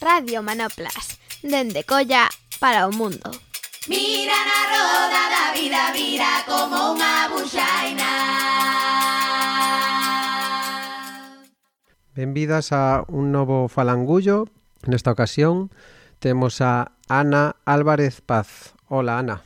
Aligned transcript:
Radio 0.00 0.42
Manoplas, 0.42 1.18
dende 1.42 1.82
Colla 1.82 2.28
para 2.60 2.86
o 2.86 2.92
mundo. 2.92 3.34
Mira 3.88 4.38
na 4.46 4.60
roda 4.70 5.22
da 5.26 5.44
vida, 5.58 5.90
vira 5.90 6.46
como 6.46 6.94
unha 6.94 7.26
buxaina. 7.26 8.10
Benvidas 12.14 12.70
a 12.70 13.02
un 13.10 13.34
novo 13.34 13.66
falangullo. 13.66 14.46
Nesta 14.86 15.10
ocasión 15.10 15.74
temos 16.22 16.62
a 16.62 16.94
Ana 17.10 17.58
Álvarez 17.66 18.22
Paz. 18.22 18.78
Hola, 18.86 19.18
Ana. 19.18 19.42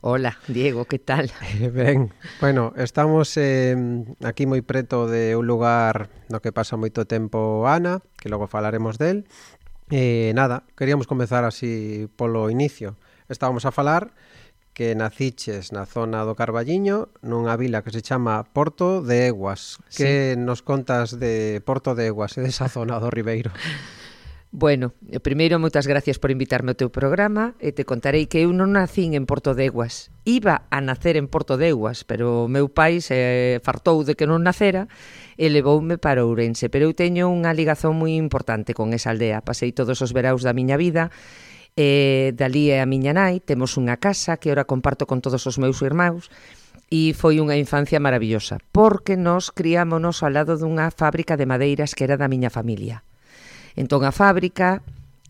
Hola, 0.00 0.38
Diego, 0.46 0.84
que 0.84 1.00
tal? 1.00 1.32
Eh, 1.58 1.70
ben, 1.70 2.14
bueno, 2.40 2.72
estamos 2.76 3.36
eh, 3.36 3.74
aquí 4.22 4.46
moi 4.46 4.62
preto 4.62 5.10
de 5.10 5.34
un 5.34 5.50
lugar 5.50 6.06
no 6.30 6.38
que 6.38 6.54
pasa 6.54 6.78
moito 6.78 7.02
tempo 7.02 7.66
Ana, 7.66 7.98
que 8.14 8.30
logo 8.30 8.46
falaremos 8.46 8.94
del, 8.94 9.26
Eh, 9.90 10.32
nada, 10.34 10.64
queríamos 10.76 11.06
comezar 11.06 11.44
así 11.44 12.08
polo 12.16 12.50
inicio. 12.50 12.96
Estábamos 13.28 13.64
a 13.64 13.72
falar 13.72 14.12
que 14.78 14.94
naciches 14.94 15.72
na 15.74 15.90
zona 15.90 16.22
do 16.22 16.38
Carballiño, 16.38 17.10
nunha 17.26 17.58
vila 17.58 17.82
que 17.82 17.90
se 17.90 17.98
chama 17.98 18.46
Porto 18.46 19.02
de 19.02 19.26
Eguas. 19.34 19.82
Sí. 19.90 20.04
Que 20.04 20.12
nos 20.38 20.62
contas 20.62 21.18
de 21.18 21.58
Porto 21.66 21.98
de 21.98 22.14
Eguas 22.14 22.38
e 22.38 22.46
desa 22.46 22.70
zona 22.70 23.02
do 23.02 23.10
Ribeiro? 23.10 23.50
Bueno, 24.50 24.94
eh, 25.12 25.20
primeiro 25.20 25.60
moitas 25.60 25.84
gracias 25.84 26.16
por 26.16 26.32
invitarme 26.32 26.72
ao 26.72 26.80
teu 26.80 26.88
programa 26.88 27.52
e 27.60 27.76
te 27.76 27.84
contarei 27.84 28.32
que 28.32 28.40
eu 28.40 28.50
non 28.56 28.72
nacín 28.72 29.12
en 29.12 29.28
Porto 29.28 29.52
de 29.52 29.68
Eguas. 29.68 30.08
Iba 30.24 30.64
a 30.72 30.80
nacer 30.80 31.20
en 31.20 31.28
Porto 31.28 31.60
de 31.60 31.68
Eguas, 31.68 32.08
pero 32.08 32.48
o 32.48 32.50
meu 32.50 32.72
pai 32.72 33.04
se 33.04 33.60
fartou 33.60 34.08
de 34.08 34.16
que 34.16 34.24
non 34.24 34.40
nacera 34.40 34.88
e 35.36 35.52
levoume 35.52 36.00
para 36.00 36.24
Ourense, 36.24 36.72
pero 36.72 36.88
eu 36.88 36.96
teño 36.96 37.28
unha 37.28 37.52
ligazón 37.52 38.00
moi 38.00 38.16
importante 38.16 38.72
con 38.72 38.96
esa 38.96 39.12
aldea. 39.12 39.44
Pasei 39.44 39.76
todos 39.76 40.00
os 40.00 40.16
veraus 40.16 40.40
da 40.40 40.56
miña 40.56 40.80
vida 40.80 41.12
e 41.76 42.32
dali 42.32 42.72
é 42.72 42.80
a 42.80 42.88
miña 42.88 43.12
nai, 43.12 43.44
temos 43.44 43.76
unha 43.76 44.00
casa 44.00 44.40
que 44.40 44.48
ora 44.48 44.64
comparto 44.64 45.04
con 45.04 45.20
todos 45.20 45.44
os 45.44 45.60
meus 45.60 45.84
irmãos 45.84 46.32
e 46.88 47.12
foi 47.12 47.36
unha 47.36 47.60
infancia 47.60 48.00
maravillosa, 48.00 48.64
porque 48.72 49.20
nos 49.20 49.52
criámonos 49.52 50.24
ao 50.24 50.32
lado 50.32 50.56
dunha 50.56 50.88
fábrica 50.88 51.36
de 51.36 51.44
madeiras 51.44 51.92
que 51.92 52.08
era 52.08 52.16
da 52.16 52.32
miña 52.32 52.48
familia. 52.48 53.04
Entón 53.78 54.02
a 54.02 54.10
fábrica 54.10 54.82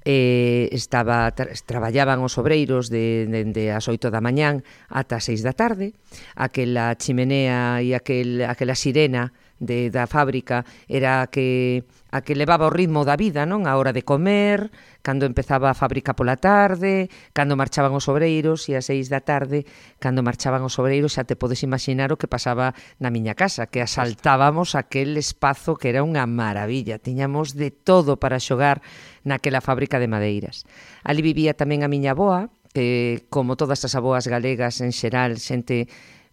eh, 0.08 0.72
estaba 0.72 1.28
tra 1.36 1.52
traballaban 1.68 2.24
os 2.24 2.40
obreiros 2.40 2.88
de, 2.88 3.28
de, 3.28 3.44
de 3.44 3.64
as 3.76 3.92
8 3.92 4.08
da 4.08 4.24
mañán 4.24 4.64
ata 4.88 5.20
as 5.20 5.28
6 5.28 5.44
da 5.44 5.52
tarde, 5.52 5.92
aquela 6.32 6.96
chimenea 6.96 7.84
e 7.84 7.92
aquel, 7.92 8.48
aquela 8.48 8.72
sirena 8.72 9.36
de, 9.60 9.92
da 9.92 10.08
fábrica 10.08 10.64
era 10.88 11.28
que 11.28 11.84
a 12.10 12.24
que 12.24 12.34
levaba 12.34 12.66
o 12.66 12.72
ritmo 12.72 13.04
da 13.04 13.16
vida, 13.16 13.44
non? 13.44 13.68
A 13.68 13.76
hora 13.76 13.92
de 13.92 14.04
comer, 14.04 14.72
cando 15.04 15.28
empezaba 15.28 15.68
a 15.68 15.76
fábrica 15.76 16.16
pola 16.16 16.40
tarde, 16.40 17.12
cando 17.36 17.56
marchaban 17.56 17.92
os 17.92 18.08
obreiros 18.08 18.64
e 18.68 18.76
as 18.76 18.88
seis 18.88 19.12
da 19.12 19.20
tarde, 19.20 19.68
cando 20.00 20.24
marchaban 20.24 20.64
os 20.64 20.76
obreiros, 20.80 21.16
xa 21.16 21.28
te 21.28 21.36
podes 21.36 21.60
imaginar 21.60 22.08
o 22.12 22.20
que 22.20 22.30
pasaba 22.30 22.72
na 22.96 23.12
miña 23.12 23.36
casa, 23.36 23.68
que 23.68 23.84
asaltábamos 23.84 24.72
aquel 24.72 25.16
espazo 25.20 25.76
que 25.76 25.92
era 25.92 26.00
unha 26.00 26.24
maravilla. 26.24 26.96
Tiñamos 26.96 27.52
de 27.52 27.68
todo 27.68 28.16
para 28.16 28.40
xogar 28.40 28.80
naquela 29.28 29.60
fábrica 29.60 30.00
de 30.00 30.08
madeiras. 30.08 30.64
Ali 31.04 31.20
vivía 31.20 31.52
tamén 31.52 31.84
a 31.84 31.92
miña 31.92 32.16
boa, 32.16 32.48
que 32.72 33.26
como 33.28 33.56
todas 33.56 33.84
as 33.84 33.96
aboas 33.96 34.28
galegas 34.28 34.80
en 34.80 34.92
xeral, 34.92 35.36
xente 35.40 35.88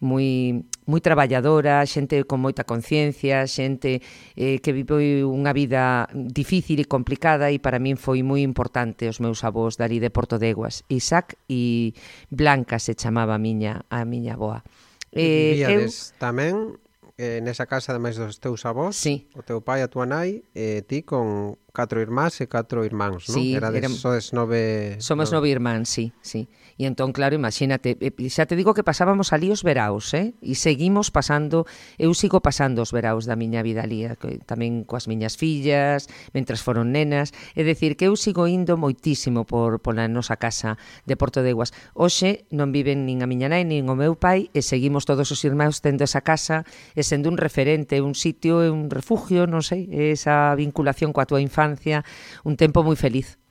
moi 0.06 0.61
moi 0.86 1.02
traballadora, 1.02 1.81
xente 1.89 2.22
con 2.30 2.45
moita 2.45 2.61
conciencia, 2.64 3.50
xente 3.50 4.06
eh, 4.38 4.62
que 4.62 4.70
viveu 4.70 5.25
unha 5.34 5.50
vida 5.50 6.06
difícil 6.14 6.78
e 6.80 6.86
complicada 6.86 7.50
e 7.50 7.58
para 7.58 7.81
min 7.81 7.97
foi 7.97 8.22
moi 8.22 8.45
importante 8.45 9.09
os 9.09 9.17
meus 9.17 9.42
avós 9.42 9.81
dali 9.81 9.97
de 9.97 10.14
Porto 10.14 10.38
de 10.38 10.53
Eguas, 10.53 10.86
Isaac 10.94 11.42
e 11.50 11.97
Blanca 12.29 12.78
se 12.78 12.94
chamaba 12.94 13.35
a 13.35 13.41
miña 13.41 13.84
a 13.90 14.06
miña 14.06 14.38
boa. 14.38 14.62
Eh, 15.09 15.57
eu... 15.66 15.90
tamén 16.22 16.78
eh, 17.18 17.41
nesa 17.41 17.66
casa 17.66 17.96
ademais 17.96 18.16
dos 18.16 18.38
teus 18.38 18.62
avós, 18.69 18.96
sí. 18.96 19.28
o 19.34 19.41
teu 19.41 19.66
pai, 19.66 19.81
a 19.81 19.90
tua 19.90 20.06
nai, 20.06 20.44
eh, 20.53 20.84
ti 20.85 21.02
con 21.02 21.58
catro 21.75 22.00
irmás 22.00 22.40
e 22.40 22.47
catro 22.47 22.88
irmáns, 22.88 23.28
non? 23.28 23.36
Sí, 23.36 23.59
Erades, 23.59 23.84
eram... 23.84 23.91
sodes 23.91 24.31
nove... 24.31 24.96
Somos 25.03 25.30
no... 25.30 25.44
nove 25.44 25.52
irmáns, 25.52 25.91
sí, 25.91 26.16
sí. 26.24 26.47
E 26.80 26.88
entón, 26.88 27.12
claro, 27.12 27.36
imagínate, 27.36 28.00
eh, 28.00 28.12
eh, 28.12 28.31
xa 28.31 28.47
te 28.47 28.56
digo 28.56 28.75
que 28.75 28.84
pasábamos 28.84 29.31
ali 29.31 29.52
os 29.52 29.63
veraos, 29.63 30.12
eh? 30.16 30.35
E 30.44 30.56
seguimos 30.56 31.12
pasando, 31.12 31.68
eu 31.96 32.12
sigo 32.16 32.44
pasando 32.44 32.84
os 32.84 32.91
veraos 32.96 33.28
da 33.28 33.35
miña 33.35 33.64
vida 33.64 33.84
ali, 33.84 34.08
eh, 34.08 34.16
tamén 34.47 34.88
coas 34.88 35.08
miñas 35.12 35.35
fillas, 35.35 36.08
mentras 36.31 36.64
foron 36.64 36.96
nenas, 36.96 37.35
é 37.56 37.68
decir, 37.68 38.00
que 38.00 38.08
eu 38.08 38.16
sigo 38.16 38.47
indo 38.47 38.75
moitísimo 38.80 39.44
por, 39.44 39.80
pola 39.84 40.08
nosa 40.08 40.35
casa 40.35 40.80
de 41.08 41.16
Porto 41.16 41.44
de 41.44 41.52
Iguas. 41.56 41.75
Hoxe 41.96 42.44
non 42.52 42.75
viven 42.75 43.08
nin 43.08 43.24
a 43.24 43.28
miña 43.28 43.47
nai 43.47 43.64
nin 43.64 43.88
o 43.88 43.96
meu 43.96 44.19
pai 44.19 44.52
e 44.52 44.59
seguimos 44.59 45.08
todos 45.08 45.31
os 45.31 45.40
irmãos 45.47 45.80
tendo 45.80 46.03
esa 46.03 46.24
casa 46.24 46.68
e 46.96 47.08
sendo 47.08 47.31
un 47.31 47.40
referente, 47.40 48.03
un 48.03 48.19
sitio, 48.19 48.64
un 48.68 48.91
refugio, 48.91 49.47
non 49.47 49.64
sei, 49.64 49.88
esa 49.91 50.52
vinculación 50.59 51.16
coa 51.16 51.24
tua 51.24 51.40
infancia 51.40 51.65
infancia, 51.66 52.06
un 52.46 52.53
tempo 52.56 52.86
moi 52.86 52.96
feliz. 52.96 53.42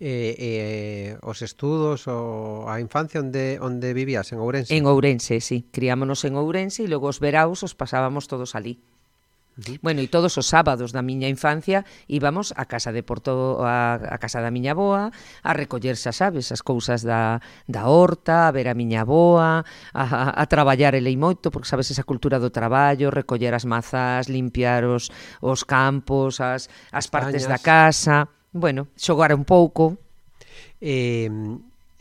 Eh, 0.00 0.32
eh, 0.40 1.08
os 1.20 1.44
estudos 1.44 2.08
o 2.08 2.64
a 2.64 2.80
infancia 2.80 3.20
onde 3.20 3.60
onde 3.60 3.92
vivías 3.92 4.32
en 4.32 4.40
Ourense? 4.40 4.72
En 4.72 4.88
Ourense, 4.88 5.44
sí. 5.44 5.68
Criámonos 5.68 6.24
en 6.24 6.40
Ourense 6.40 6.88
e 6.88 6.88
logo 6.88 7.04
os 7.04 7.20
veraus 7.20 7.60
os 7.60 7.76
pasábamos 7.76 8.24
todos 8.24 8.56
alí. 8.56 8.80
Uh 9.58 9.62
-huh. 9.62 9.78
Bueno, 9.82 10.00
e 10.00 10.08
todos 10.08 10.38
os 10.38 10.46
sábados 10.46 10.94
da 10.94 11.02
miña 11.02 11.26
infancia 11.26 11.84
íbamos 12.06 12.54
á 12.56 12.64
casa 12.70 12.94
de 12.94 13.02
Porto 13.02 13.60
a, 13.66 13.98
a 13.98 14.16
casa 14.22 14.40
da 14.40 14.50
miña 14.50 14.74
boa 14.74 15.10
a 15.42 15.52
recoller, 15.52 15.96
xa 15.98 16.12
sabes, 16.14 16.52
as 16.54 16.62
cousas 16.62 17.02
da, 17.02 17.42
da 17.66 17.90
horta, 17.90 18.48
a 18.48 18.52
ver 18.52 18.70
a 18.70 18.74
miña 18.74 19.04
boa, 19.04 19.66
a, 19.92 20.04
a 20.38 20.44
traballar 20.46 20.94
elei 20.94 21.16
moito, 21.18 21.50
porque 21.50 21.68
sabes 21.68 21.90
esa 21.90 22.06
cultura 22.06 22.38
do 22.38 22.50
traballo, 22.50 23.10
recoller 23.10 23.52
as 23.52 23.66
mazás, 23.66 24.30
limpiar 24.30 24.86
os, 24.86 25.10
os 25.42 25.66
campos, 25.66 26.40
as, 26.40 26.70
as 26.94 27.06
partes 27.10 27.44
da 27.50 27.58
casa, 27.58 28.30
bueno, 28.52 28.88
xogar 28.96 29.34
un 29.34 29.44
pouco. 29.44 29.98
Eh, 30.80 31.28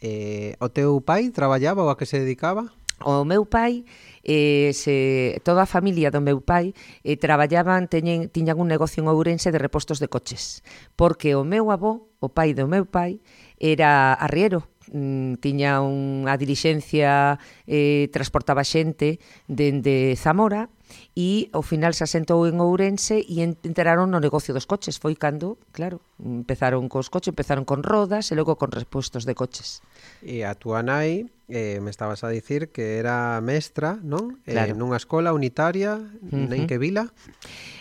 eh, 0.01 0.55
o 0.59 0.69
teu 0.71 1.01
pai 1.03 1.29
traballaba 1.35 1.83
ou 1.83 1.89
a 1.91 1.97
que 1.99 2.07
se 2.07 2.19
dedicaba? 2.19 2.71
O 3.05 3.23
meu 3.23 3.45
pai 3.47 3.85
eh, 4.23 4.71
se, 4.73 5.39
toda 5.43 5.63
a 5.63 5.69
familia 5.69 6.11
do 6.11 6.19
meu 6.19 6.43
pai 6.43 6.75
eh, 7.03 7.15
traballaban, 7.15 7.87
teñen, 7.87 8.27
tiñan 8.27 8.59
un 8.59 8.67
negocio 8.67 8.99
en 8.99 9.07
Ourense 9.07 9.51
de 9.51 9.59
repostos 9.59 10.03
de 10.03 10.11
coches, 10.11 10.63
porque 10.99 11.35
o 11.35 11.47
meu 11.47 11.71
avó, 11.71 12.11
o 12.19 12.27
pai 12.29 12.51
do 12.51 12.67
meu 12.67 12.83
pai, 12.83 13.23
era 13.55 14.13
arriero, 14.13 14.67
mm, 14.91 15.39
tiña 15.39 15.79
unha 15.79 16.35
dilixencia, 16.35 17.39
eh, 17.63 18.11
transportaba 18.11 18.67
xente 18.67 19.23
dende 19.47 20.19
Zamora 20.19 20.67
e 21.15 21.49
ao 21.51 21.61
final 21.61 21.93
se 21.93 22.03
asentou 22.03 22.47
en 22.47 22.61
Ourense 22.61 23.21
e 23.21 23.41
enteraron 23.43 24.09
no 24.09 24.19
negocio 24.23 24.53
dos 24.53 24.69
coches. 24.69 24.97
Foi 24.97 25.15
cando, 25.15 25.59
claro, 25.71 26.01
empezaron 26.19 26.87
cos 26.87 27.09
coches, 27.11 27.33
empezaron 27.33 27.65
con 27.65 27.83
rodas 27.83 28.31
e 28.31 28.37
logo 28.37 28.55
con 28.55 28.71
repuestos 28.71 29.25
de 29.25 29.33
coches. 29.35 29.83
E 30.23 30.47
a 30.47 30.55
túa 30.55 30.81
nai 30.85 31.29
eh, 31.49 31.79
me 31.81 31.89
estabas 31.89 32.23
a 32.23 32.29
dicir 32.29 32.69
que 32.69 33.01
era 33.01 33.41
mestra, 33.41 33.97
non? 34.01 34.37
Eh, 34.45 34.53
claro. 34.53 34.73
Eh, 34.73 34.77
nunha 34.77 35.01
escola 35.01 35.33
unitaria, 35.33 35.97
uh 35.97 36.29
-huh. 36.29 36.53
en 36.53 36.69
que 36.69 36.77
vila? 36.77 37.09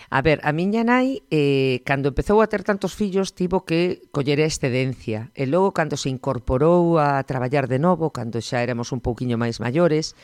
A 0.09 0.21
ver, 0.25 0.41
a 0.41 0.49
miña 0.51 0.81
nai, 0.81 1.21
eh, 1.29 1.85
cando 1.85 2.09
empezou 2.09 2.41
a 2.41 2.49
ter 2.49 2.65
tantos 2.65 2.97
fillos, 2.97 3.37
tivo 3.37 3.61
que 3.61 4.01
coller 4.09 4.41
a 4.41 4.49
excedencia. 4.49 5.29
E 5.37 5.45
logo, 5.45 5.69
cando 5.69 6.01
se 6.01 6.09
incorporou 6.09 6.97
a 6.97 7.21
traballar 7.29 7.69
de 7.69 7.77
novo, 7.77 8.09
cando 8.09 8.41
xa 8.41 8.65
éramos 8.65 8.89
un 8.89 9.05
pouquiño 9.05 9.37
máis 9.37 9.61
maiores, 9.61 10.17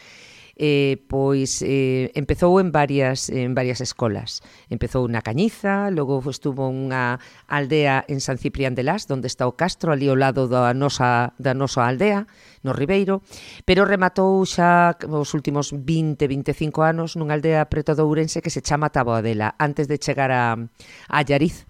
eh, 0.55 1.03
pois 1.07 1.61
eh, 1.61 2.11
empezou 2.15 2.59
en 2.59 2.71
varias 2.71 3.27
en 3.29 3.55
varias 3.55 3.81
escolas. 3.83 4.39
Empezou 4.71 5.03
na 5.11 5.19
Cañiza, 5.19 5.91
logo 5.91 6.23
estuvo 6.31 6.71
unha 6.71 7.19
aldea 7.51 8.07
en 8.07 8.23
San 8.23 8.39
Ciprián 8.39 8.75
de 8.75 8.87
Las, 8.87 9.07
onde 9.11 9.27
está 9.27 9.47
o 9.47 9.59
castro 9.59 9.91
ali 9.91 10.07
ao 10.07 10.15
lado 10.15 10.47
da 10.47 10.71
nosa 10.71 11.35
da 11.35 11.51
nosa 11.51 11.83
aldea, 11.83 12.27
no 12.63 12.71
Ribeiro, 12.71 13.19
pero 13.67 13.83
rematou 13.83 14.39
xa 14.47 14.95
os 15.11 15.35
últimos 15.35 15.75
20, 15.75 16.23
25 16.23 16.87
anos 16.87 17.19
nunha 17.19 17.35
aldea 17.35 17.67
preto 17.67 17.91
de 17.91 18.03
Ourense 18.03 18.39
que 18.39 18.53
se 18.53 18.63
chama 18.63 18.95
Taboadela, 18.95 19.59
antes 19.59 19.91
de 19.91 19.99
chegar 19.99 20.31
a 20.31 20.55
a 21.11 21.19
Llariz. 21.21 21.67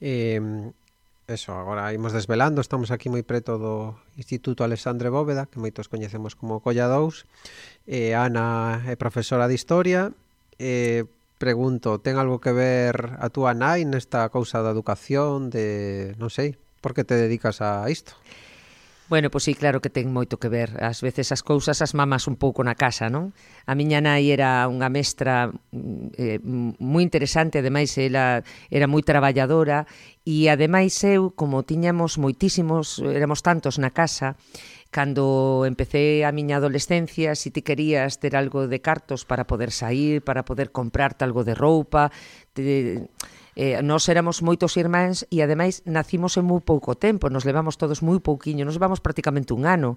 Eh 0.00 0.70
Eso, 1.26 1.58
agora 1.58 1.92
imos 1.92 2.12
desvelando, 2.12 2.60
estamos 2.62 2.94
aquí 2.94 3.10
moi 3.10 3.26
preto 3.26 3.58
do 3.58 3.98
Instituto 4.14 4.62
Alexandre 4.62 5.10
Bóveda, 5.10 5.50
que 5.50 5.58
moitos 5.58 5.90
coñecemos 5.90 6.38
como 6.38 6.62
Colla 6.62 6.86
2. 6.86 7.26
Eh, 7.90 8.14
Ana 8.14 8.86
é 8.86 8.94
profesora 8.94 9.50
de 9.50 9.58
Historia. 9.58 10.14
Eh, 10.62 11.02
pregunto, 11.42 11.98
ten 11.98 12.14
algo 12.14 12.38
que 12.38 12.54
ver 12.54 13.18
a 13.18 13.26
túa 13.26 13.58
nai 13.58 13.82
nesta 13.82 14.30
cousa 14.30 14.62
da 14.62 14.70
educación, 14.70 15.50
de, 15.50 16.14
non 16.14 16.30
sei, 16.30 16.54
por 16.78 16.94
que 16.94 17.02
te 17.02 17.18
dedicas 17.18 17.58
a 17.58 17.82
isto? 17.90 18.14
Bueno, 19.08 19.30
pois 19.30 19.44
sí, 19.44 19.54
claro 19.54 19.78
que 19.80 19.86
ten 19.86 20.10
moito 20.10 20.34
que 20.42 20.50
ver. 20.50 20.82
Ás 20.82 20.98
veces 20.98 21.30
as 21.30 21.46
cousas 21.46 21.78
as 21.78 21.94
mamas 21.94 22.26
un 22.26 22.34
pouco 22.34 22.66
na 22.66 22.74
casa, 22.74 23.06
non? 23.06 23.30
A 23.62 23.78
miña 23.78 24.02
nai 24.02 24.34
era 24.34 24.66
unha 24.66 24.90
mestra 24.90 25.46
mm, 25.46 26.18
eh, 26.18 26.42
moi 26.82 27.06
interesante, 27.06 27.62
ademais 27.62 27.94
ela 28.02 28.42
era 28.66 28.90
moi 28.90 29.06
traballadora 29.06 29.86
e 30.26 30.50
ademais 30.50 30.90
eu, 31.06 31.30
como 31.38 31.62
tiñamos 31.62 32.18
moitísimos, 32.18 32.98
éramos 32.98 33.46
tantos 33.46 33.78
na 33.78 33.94
casa, 33.94 34.34
cando 34.90 35.62
empecé 35.70 36.26
a 36.26 36.34
miña 36.34 36.58
adolescencia, 36.58 37.38
si 37.38 37.54
ti 37.54 37.62
querías 37.62 38.18
ter 38.18 38.34
algo 38.34 38.66
de 38.66 38.82
cartos 38.82 39.22
para 39.22 39.46
poder 39.46 39.70
sair, 39.70 40.18
para 40.18 40.42
poder 40.42 40.74
comprarte 40.74 41.22
algo 41.22 41.46
de 41.46 41.54
roupa, 41.54 42.10
te, 42.58 43.06
Eh, 43.56 43.80
nós 43.80 44.04
éramos 44.12 44.44
moitos 44.44 44.76
irmáns 44.76 45.24
e 45.32 45.40
ademais 45.40 45.80
nacimos 45.88 46.36
en 46.36 46.44
moi 46.44 46.60
pouco 46.60 46.92
tempo, 46.92 47.32
nos 47.32 47.48
levamos 47.48 47.80
todos 47.80 48.04
moi 48.04 48.20
pouquiño, 48.20 48.68
nos 48.68 48.76
levamos 48.76 49.00
prácticamente 49.00 49.56
un 49.56 49.64
ano. 49.64 49.96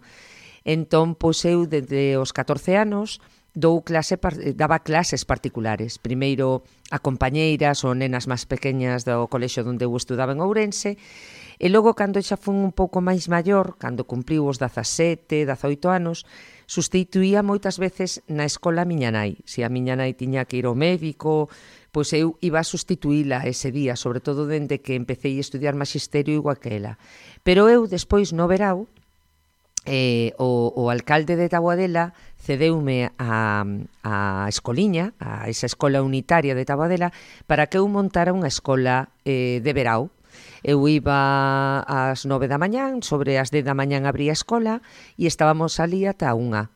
Entón, 0.63 1.19
pois 1.19 1.43
eu 1.43 1.67
desde 1.67 2.15
os 2.15 2.31
14 2.31 2.79
anos 2.79 3.19
dou 3.51 3.83
clase, 3.83 4.15
eh, 4.15 4.55
daba 4.55 4.79
clases 4.79 5.27
particulares. 5.27 5.99
Primeiro 5.99 6.63
a 6.87 7.03
compañeiras 7.03 7.83
ou 7.83 7.91
nenas 7.91 8.31
máis 8.31 8.47
pequeñas 8.47 9.03
do 9.03 9.27
colexo 9.27 9.59
onde 9.67 9.83
eu 9.83 9.91
estudaba 9.91 10.31
en 10.31 10.39
Ourense, 10.39 10.95
E 11.59 11.67
logo, 11.67 11.91
cando 11.91 12.23
xa 12.23 12.39
fun 12.39 12.63
un 12.63 12.71
pouco 12.71 13.03
máis 13.03 13.27
maior, 13.27 13.75
cando 13.75 14.07
cumpriu 14.07 14.47
os 14.47 14.63
17, 14.63 15.43
18 15.43 15.91
anos, 15.91 16.23
sustituía 16.71 17.43
moitas 17.43 17.75
veces 17.83 18.23
na 18.31 18.47
escola 18.47 18.87
a 18.87 18.89
miña 18.89 19.11
nai. 19.11 19.43
Se 19.43 19.67
a 19.67 19.69
miña 19.69 19.99
nai 19.99 20.15
tiña 20.15 20.47
que 20.47 20.55
ir 20.55 20.71
ao 20.71 20.79
médico, 20.79 21.51
pois 21.91 22.13
eu 22.13 22.37
iba 22.41 22.59
a 22.61 22.67
sustituíla 22.67 23.45
ese 23.45 23.71
día, 23.71 23.95
sobre 23.95 24.19
todo 24.19 24.45
dende 24.45 24.81
que 24.81 24.95
empecé 24.95 25.33
a 25.33 25.43
estudiar 25.43 25.73
magisterio 25.73 26.35
igual 26.35 26.59
que 26.61 26.77
ela. 26.77 26.97
Pero 27.43 27.69
eu 27.69 27.89
despois 27.89 28.33
no 28.33 28.45
verao 28.47 28.85
eh, 29.85 30.33
o, 30.37 30.73
o 30.75 30.89
alcalde 30.89 31.35
de 31.35 31.49
Taboadela 31.49 32.13
cedeume 32.37 33.11
a, 33.17 33.65
a 34.03 34.45
escoliña, 34.47 35.13
a 35.19 35.49
esa 35.49 35.65
escola 35.65 36.01
unitaria 36.01 36.55
de 36.55 36.65
Taboadela, 36.65 37.11
para 37.47 37.67
que 37.67 37.77
eu 37.77 37.85
montara 37.89 38.33
unha 38.33 38.49
escola 38.49 39.09
eh, 39.25 39.59
de 39.59 39.71
verao, 39.73 40.09
Eu 40.63 40.83
iba 40.91 41.83
ás 41.87 42.27
9 42.27 42.51
da 42.51 42.59
mañán, 42.59 42.99
sobre 42.99 43.39
as 43.39 43.47
10 43.47 43.63
da 43.63 43.75
mañán 43.77 44.03
abría 44.03 44.35
a 44.35 44.39
escola 44.39 44.83
e 45.15 45.23
estábamos 45.23 45.79
ali 45.79 46.03
ata 46.03 46.35
unha 46.35 46.67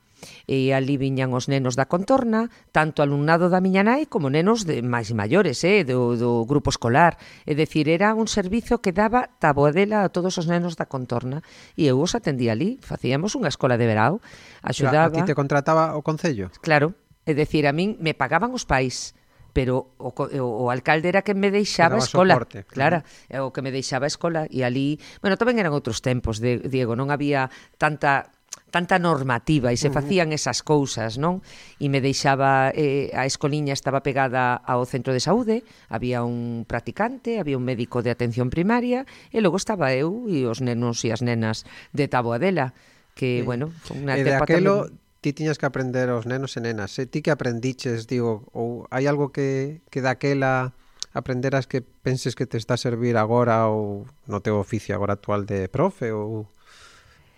e 0.46 0.72
ali 0.74 0.96
viñan 0.98 1.32
os 1.32 1.48
nenos 1.48 1.76
da 1.76 1.88
contorna, 1.88 2.52
tanto 2.72 3.02
alumnado 3.02 3.48
da 3.50 3.64
miña 3.64 3.84
nai 3.84 4.06
como 4.10 4.30
nenos 4.30 4.68
de 4.68 4.82
máis 4.82 5.12
maiores, 5.12 5.64
eh, 5.64 5.84
do, 5.84 6.16
do 6.16 6.44
grupo 6.44 6.72
escolar. 6.72 7.18
É 7.48 7.54
dicir, 7.54 7.88
era 7.90 8.14
un 8.14 8.28
servizo 8.28 8.80
que 8.80 8.92
daba 8.96 9.30
taboadela 9.38 10.06
a 10.06 10.10
todos 10.10 10.36
os 10.40 10.46
nenos 10.50 10.76
da 10.76 10.88
contorna 10.88 11.44
e 11.76 11.88
eu 11.88 12.00
os 12.00 12.16
atendía 12.16 12.56
ali, 12.56 12.80
facíamos 12.82 13.36
unha 13.38 13.52
escola 13.52 13.80
de 13.80 13.86
verao, 13.88 14.24
axudaba... 14.64 15.14
A 15.14 15.18
ti 15.24 15.32
te 15.32 15.38
contrataba 15.38 15.96
o 15.96 16.02
Concello? 16.02 16.50
Claro, 16.64 16.96
é 17.24 17.32
dicir, 17.32 17.68
a 17.68 17.74
min 17.74 17.96
me 18.04 18.12
pagaban 18.14 18.52
os 18.52 18.68
pais, 18.68 19.16
pero 19.54 19.94
o, 20.02 20.10
o, 20.12 20.66
o 20.66 20.74
alcalde 20.74 21.08
era 21.08 21.22
que 21.22 21.38
me 21.38 21.54
deixaba 21.54 21.96
a 21.96 22.04
escola. 22.04 22.34
Soporte, 22.34 22.66
claro, 22.66 23.06
claro, 23.30 23.48
o 23.48 23.54
que 23.54 23.62
me 23.62 23.70
deixaba 23.70 24.10
escola. 24.10 24.50
E 24.50 24.66
ali, 24.66 24.98
bueno, 25.22 25.38
tamén 25.38 25.62
eran 25.62 25.72
outros 25.72 26.02
tempos, 26.02 26.42
de, 26.42 26.60
Diego, 26.68 26.98
non 26.98 27.14
había 27.14 27.54
tanta 27.78 28.34
tanta 28.74 28.98
normativa 28.98 29.70
e 29.70 29.78
se 29.78 29.94
facían 29.94 30.34
esas 30.34 30.66
cousas, 30.66 31.22
non? 31.22 31.46
E 31.78 31.94
me 31.94 32.02
deixaba 32.02 32.74
eh, 32.74 33.14
a 33.14 33.30
escoliña 33.30 33.78
estaba 33.78 34.02
pegada 34.02 34.58
ao 34.58 34.82
centro 34.90 35.14
de 35.14 35.22
saúde, 35.22 35.62
había 35.94 36.26
un 36.26 36.66
practicante, 36.66 37.38
había 37.38 37.62
un 37.62 37.70
médico 37.70 38.02
de 38.02 38.10
atención 38.10 38.50
primaria 38.50 39.06
e 39.30 39.46
logo 39.46 39.62
estaba 39.62 39.94
eu 39.94 40.26
e 40.26 40.50
os 40.50 40.58
nenos 40.58 41.06
e 41.06 41.14
as 41.14 41.22
nenas 41.22 41.70
de 41.94 42.10
Taboadela 42.10 42.74
que, 43.14 43.40
eh, 43.40 43.46
bueno, 43.46 43.70
unha 43.94 44.18
eh, 44.18 44.26
etapa 44.26 44.50
aquelo, 44.50 44.90
tamén 44.90 45.04
ti 45.24 45.32
tiñas 45.32 45.62
que 45.62 45.70
aprender 45.70 46.10
aos 46.12 46.28
nenos 46.28 46.58
e 46.58 46.62
nenas. 46.66 46.92
Se 46.92 47.08
ti 47.08 47.24
que 47.24 47.32
aprendiches, 47.32 48.10
digo, 48.10 48.50
ou 48.52 48.90
hai 48.92 49.08
algo 49.08 49.32
que, 49.32 49.80
que 49.88 50.04
daquela 50.04 50.76
aprenderas 51.14 51.70
que 51.70 51.80
penses 51.80 52.36
que 52.36 52.50
te 52.50 52.58
está 52.58 52.74
a 52.74 52.82
servir 52.82 53.16
agora 53.16 53.70
ou 53.70 54.10
no 54.26 54.42
teu 54.42 54.58
oficio 54.58 54.98
agora 54.98 55.14
actual 55.14 55.46
de 55.46 55.70
profe 55.70 56.10
ou 56.10 56.50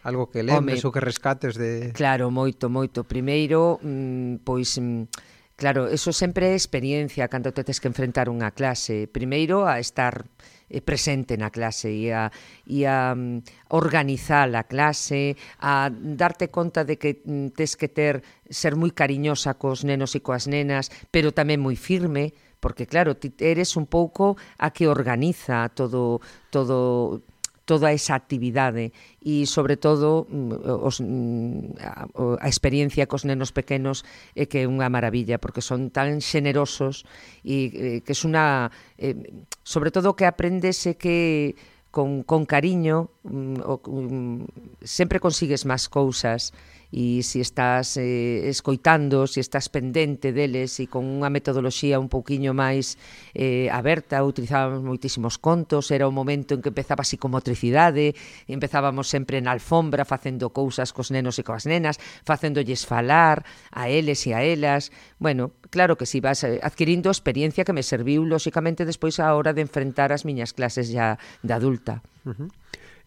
algo 0.06 0.30
que 0.30 0.46
lembres 0.46 0.86
Home, 0.86 0.86
ou 0.86 0.94
que 0.94 1.02
rescates 1.02 1.57
de 1.57 1.90
Claro, 1.98 2.30
moito, 2.30 2.69
moito. 2.69 3.10
Primeiro, 3.10 3.81
mm, 3.81 4.46
pois 4.46 4.78
mm, 4.78 5.10
Claro, 5.56 5.88
eso 5.88 6.12
sempre 6.12 6.52
é 6.52 6.54
experiencia 6.54 7.31
cando 7.31 7.56
te 7.56 7.63
tes 7.63 7.80
que 7.80 7.88
enfrentar 7.88 8.28
unha 8.28 8.52
clase. 8.52 9.07
Primeiro 9.07 9.63
a 9.63 9.80
estar 9.80 10.28
eh, 10.68 10.84
presente 10.84 11.40
na 11.40 11.48
clase 11.48 11.96
e 11.96 12.12
a, 12.12 12.28
e 12.68 12.84
a 12.84 13.16
um, 13.16 13.40
organizar 13.72 14.52
a 14.52 14.68
clase, 14.68 15.40
a 15.63 15.88
darte 15.88 16.51
conta 16.51 16.84
de 16.84 17.00
que 17.00 17.24
mm, 17.24 17.56
tes 17.56 17.80
que 17.80 17.88
ter 17.88 18.19
ser 18.51 18.75
moi 18.75 18.92
cariñosa 18.92 19.56
cos 19.56 19.88
nenos 19.88 20.12
e 20.12 20.19
coas 20.19 20.44
nenas, 20.44 20.92
pero 21.08 21.31
tamén 21.31 21.63
moi 21.63 21.80
firme, 21.80 22.36
porque 22.60 22.84
claro, 22.84 23.16
ti 23.16 23.31
eres 23.40 23.80
un 23.80 23.88
pouco 23.88 24.36
a 24.60 24.75
que 24.75 24.92
organiza 24.92 25.72
todo 25.72 26.19
todo 26.51 27.24
toda 27.66 27.92
esa 27.92 28.14
actividade 28.14 28.94
e 29.20 29.50
sobre 29.50 29.76
todo 29.76 30.30
mm, 30.30 30.86
os, 30.86 31.02
mm, 31.02 31.82
a, 31.82 32.06
a 32.40 32.48
experiencia 32.48 33.10
cos 33.10 33.26
nenos 33.26 33.50
pequenos 33.50 34.06
é 34.38 34.46
que 34.46 34.64
é 34.64 34.70
unha 34.70 34.88
maravilla 34.88 35.42
porque 35.42 35.66
son 35.66 35.90
tan 35.90 36.22
xenerosos 36.22 37.04
e 37.42 38.02
que 38.06 38.14
é 38.14 38.20
unha 38.24 38.70
eh, 39.02 39.18
sobre 39.66 39.90
todo 39.90 40.14
que 40.14 40.30
aprendese 40.30 40.94
que 40.96 41.58
con, 41.90 42.22
con 42.22 42.46
cariño 42.46 43.15
um, 43.25 43.57
um, 43.88 44.45
sempre 44.83 45.19
consigues 45.19 45.66
máis 45.66 45.89
cousas 45.89 46.54
e 46.95 47.24
se 47.24 47.42
estás 47.42 47.98
eh, 47.98 48.48
escoitando, 48.48 49.27
se 49.27 49.42
estás 49.42 49.68
pendente 49.68 50.31
deles 50.31 50.80
e 50.80 50.88
con 50.88 51.04
unha 51.04 51.27
metodoloxía 51.33 52.00
un 52.00 52.07
pouquiño 52.07 52.56
máis 52.56 52.95
eh, 53.36 53.68
aberta, 53.74 54.24
utilizábamos 54.24 54.80
moitísimos 54.80 55.36
contos, 55.36 55.92
era 55.92 56.07
o 56.07 56.13
momento 56.13 56.56
en 56.56 56.63
que 56.63 56.72
empezaba 56.72 57.04
a 57.04 57.10
psicomotricidade, 57.10 58.16
empezábamos 58.48 59.12
sempre 59.12 59.42
na 59.44 59.51
alfombra 59.51 60.07
facendo 60.07 60.54
cousas 60.54 60.94
cos 60.95 61.12
nenos 61.12 61.36
e 61.36 61.44
coas 61.44 61.68
nenas, 61.68 62.00
facéndolles 62.24 62.88
falar 62.88 63.44
a 63.74 63.92
eles 63.92 64.24
e 64.24 64.31
a 64.31 64.45
elas. 64.45 64.94
Bueno, 65.19 65.51
claro 65.74 65.98
que 65.98 66.07
si 66.07 66.22
vas 66.22 66.48
eh, 66.48 66.62
adquirindo 66.63 67.12
experiencia 67.12 67.66
que 67.66 67.75
me 67.75 67.83
serviu 67.83 68.24
lóxicamente 68.24 68.88
despois 68.88 69.19
a 69.19 69.33
hora 69.36 69.51
de 69.51 69.66
enfrentar 69.66 70.16
as 70.16 70.24
miñas 70.24 70.56
clases 70.56 70.94
ya 70.94 71.19
de 71.44 71.51
adulta. 71.51 72.06
Uh 72.24 72.31
-huh 72.31 72.50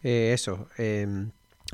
eh, 0.03 0.31
eso, 0.33 0.67
eh, 0.77 1.27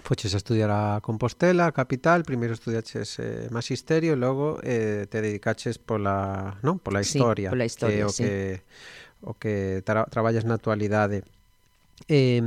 Foches 0.04 0.34
a 0.34 0.38
estudiar 0.38 0.72
a 0.72 1.00
Compostela, 1.02 1.68
a 1.68 1.72
capital, 1.72 2.24
primeiro 2.28 2.54
estudiaches 2.54 3.16
eh, 3.20 3.48
magisterio, 3.50 4.16
logo 4.16 4.60
eh, 4.62 5.08
te 5.10 5.22
dedicaches 5.22 5.80
pola, 5.80 6.60
non, 6.68 6.84
pola 6.84 7.00
historia, 7.00 7.48
sí, 7.48 7.56
pola 7.56 7.64
historia 7.64 8.04
que 8.04 8.04
o 8.04 8.12
sí. 8.12 8.24
que 8.24 8.36
o 9.24 9.32
que 9.40 9.54
tra 9.88 10.04
traballas 10.12 10.44
na 10.44 10.60
actualidade. 10.60 11.24
Eh, 12.12 12.44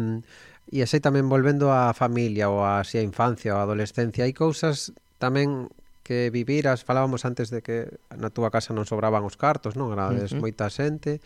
e 0.68 0.78
así 0.84 1.00
tamén 1.00 1.32
volvendo 1.32 1.72
á 1.72 1.96
familia 1.96 2.52
ou 2.52 2.60
a, 2.60 2.84
así 2.84 3.00
a 3.00 3.04
infancia 3.06 3.56
ou 3.56 3.64
a 3.64 3.64
adolescencia, 3.64 4.28
hai 4.28 4.36
cousas 4.36 4.92
tamén 5.16 5.72
que 6.04 6.28
viviras, 6.28 6.84
falábamos 6.84 7.24
antes 7.24 7.48
de 7.48 7.64
que 7.64 7.96
na 8.12 8.28
túa 8.28 8.52
casa 8.52 8.76
non 8.76 8.84
sobraban 8.84 9.24
os 9.24 9.40
cartos, 9.40 9.72
non? 9.72 9.88
Agradades 9.88 10.36
uh 10.36 10.36
-huh. 10.36 10.44
moita 10.44 10.68
xente, 10.68 11.24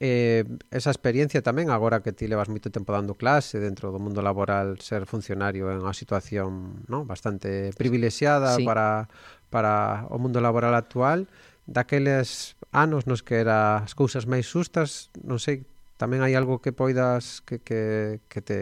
eh, 0.00 0.48
esa 0.72 0.88
experiencia 0.88 1.44
tamén 1.44 1.68
agora 1.68 2.00
que 2.00 2.16
ti 2.16 2.24
levas 2.24 2.48
moito 2.48 2.72
tempo 2.72 2.96
dando 2.96 3.12
clase 3.12 3.60
dentro 3.60 3.92
do 3.92 4.00
mundo 4.00 4.24
laboral 4.24 4.80
ser 4.80 5.04
funcionario 5.04 5.68
é 5.68 5.76
unha 5.76 5.92
situación 5.92 6.82
no? 6.88 7.04
bastante 7.04 7.76
privilexiada 7.76 8.56
sí. 8.56 8.64
para, 8.64 9.12
para 9.52 10.08
o 10.08 10.16
mundo 10.16 10.40
laboral 10.40 10.72
actual 10.72 11.28
daqueles 11.68 12.56
anos 12.72 13.04
nos 13.04 13.20
que 13.20 13.44
era 13.44 13.84
as 13.84 13.92
cousas 13.92 14.24
máis 14.24 14.48
sustas 14.48 15.12
non 15.20 15.36
sei, 15.36 15.68
tamén 16.00 16.24
hai 16.24 16.32
algo 16.32 16.64
que 16.64 16.72
poidas 16.72 17.44
que, 17.44 17.60
que, 17.60 18.24
que 18.32 18.40
te 18.40 18.58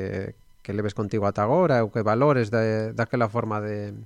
que 0.67 0.77
leves 0.77 0.93
contigo 0.93 1.25
ata 1.25 1.47
agora 1.47 1.81
ou 1.81 1.89
que 1.89 2.05
valores 2.05 2.53
de, 2.53 2.93
daquela 2.93 3.25
forma 3.25 3.57
de, 3.65 3.97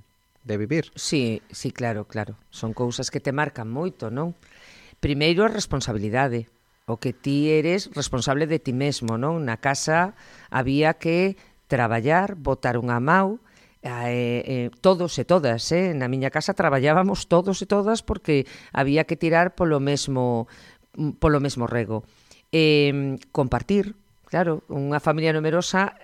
de 0.47 0.55
vivir. 0.55 0.95
Sí, 0.95 1.43
sí, 1.51 1.75
claro, 1.75 2.07
claro. 2.07 2.39
Son 2.55 2.71
cousas 2.71 3.11
que 3.11 3.19
te 3.19 3.35
marcan 3.35 3.67
moito, 3.67 4.07
non? 4.07 4.31
Primeiro 5.03 5.43
a 5.43 5.51
responsabilidade 5.51 6.47
o 6.85 6.99
que 6.99 7.13
ti 7.13 7.51
eres 7.51 7.89
responsable 7.95 8.47
de 8.47 8.59
ti 8.59 8.73
mesmo, 8.75 9.15
non? 9.15 9.47
Na 9.47 9.63
casa 9.63 10.19
había 10.51 10.99
que 10.99 11.39
traballar, 11.71 12.35
botar 12.35 12.75
unha 12.75 12.99
mau, 12.99 13.39
eh, 13.83 14.43
eh, 14.43 14.67
todos 14.83 15.15
e 15.15 15.23
todas, 15.23 15.63
eh? 15.71 15.95
na 15.95 16.11
miña 16.11 16.31
casa 16.31 16.55
traballábamos 16.55 17.31
todos 17.31 17.63
e 17.63 17.67
todas 17.67 18.03
porque 18.03 18.43
había 18.75 19.07
que 19.07 19.15
tirar 19.15 19.55
polo 19.55 19.79
mesmo 19.79 20.51
polo 21.23 21.39
mesmo 21.39 21.65
rego. 21.65 22.03
Eh, 22.51 23.17
compartir, 23.31 23.95
claro, 24.27 24.67
unha 24.67 24.99
familia 24.99 25.31
numerosa 25.31 25.95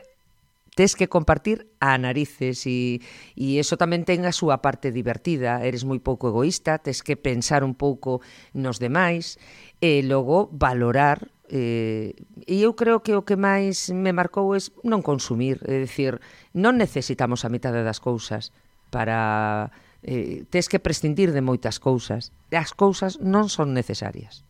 tes 0.80 0.96
que 0.96 1.12
compartir 1.12 1.68
a 1.84 2.00
narices 2.00 2.64
e, 2.64 3.04
e 3.36 3.60
eso 3.60 3.76
tamén 3.76 4.08
ten 4.08 4.24
a 4.24 4.32
súa 4.32 4.64
parte 4.64 4.96
divertida, 4.96 5.60
eres 5.68 5.84
moi 5.84 6.00
pouco 6.00 6.32
egoísta, 6.32 6.80
tes 6.80 7.04
que 7.04 7.20
pensar 7.20 7.68
un 7.68 7.76
pouco 7.76 8.24
nos 8.56 8.80
demais 8.80 9.36
e 9.84 10.00
logo 10.08 10.48
valorar 10.56 11.28
Eh, 11.50 12.14
e 12.46 12.62
eu 12.62 12.78
creo 12.78 13.02
que 13.02 13.18
o 13.18 13.26
que 13.26 13.34
máis 13.34 13.90
me 13.90 14.14
marcou 14.14 14.54
é 14.54 14.62
non 14.86 15.02
consumir, 15.02 15.58
é 15.66 15.82
dicir, 15.82 16.22
non 16.54 16.78
necesitamos 16.78 17.42
a 17.42 17.50
metade 17.50 17.82
das 17.82 17.98
cousas 17.98 18.54
para 18.94 19.74
eh, 20.06 20.46
tes 20.54 20.70
que 20.70 20.78
prescindir 20.78 21.34
de 21.34 21.42
moitas 21.42 21.82
cousas. 21.82 22.30
As 22.54 22.72
cousas 22.78 23.18
non 23.18 23.50
son 23.50 23.74
necesarias. 23.74 24.46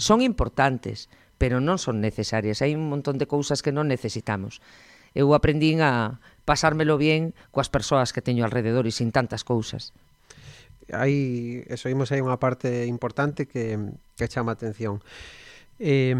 Son 0.00 0.24
importantes, 0.24 1.12
pero 1.36 1.60
non 1.60 1.76
son 1.76 2.00
necesarias. 2.00 2.64
Hai 2.64 2.72
un 2.72 2.88
montón 2.88 3.20
de 3.20 3.28
cousas 3.28 3.60
que 3.60 3.70
non 3.70 3.84
necesitamos 3.84 4.64
eu 5.16 5.32
aprendín 5.32 5.80
a 5.80 6.20
pasármelo 6.44 7.00
bien 7.00 7.32
coas 7.48 7.72
persoas 7.72 8.12
que 8.12 8.20
teño 8.20 8.44
alrededor 8.44 8.84
e 8.84 8.92
sin 8.92 9.08
tantas 9.16 9.42
cousas. 9.42 9.96
Aí, 10.92 11.64
eso, 11.72 11.88
imos 11.88 12.12
aí 12.12 12.20
unha 12.20 12.36
parte 12.36 12.84
importante 12.84 13.48
que, 13.48 13.80
que 14.14 14.28
chama 14.28 14.52
atención. 14.52 15.00
Eh, 15.80 16.14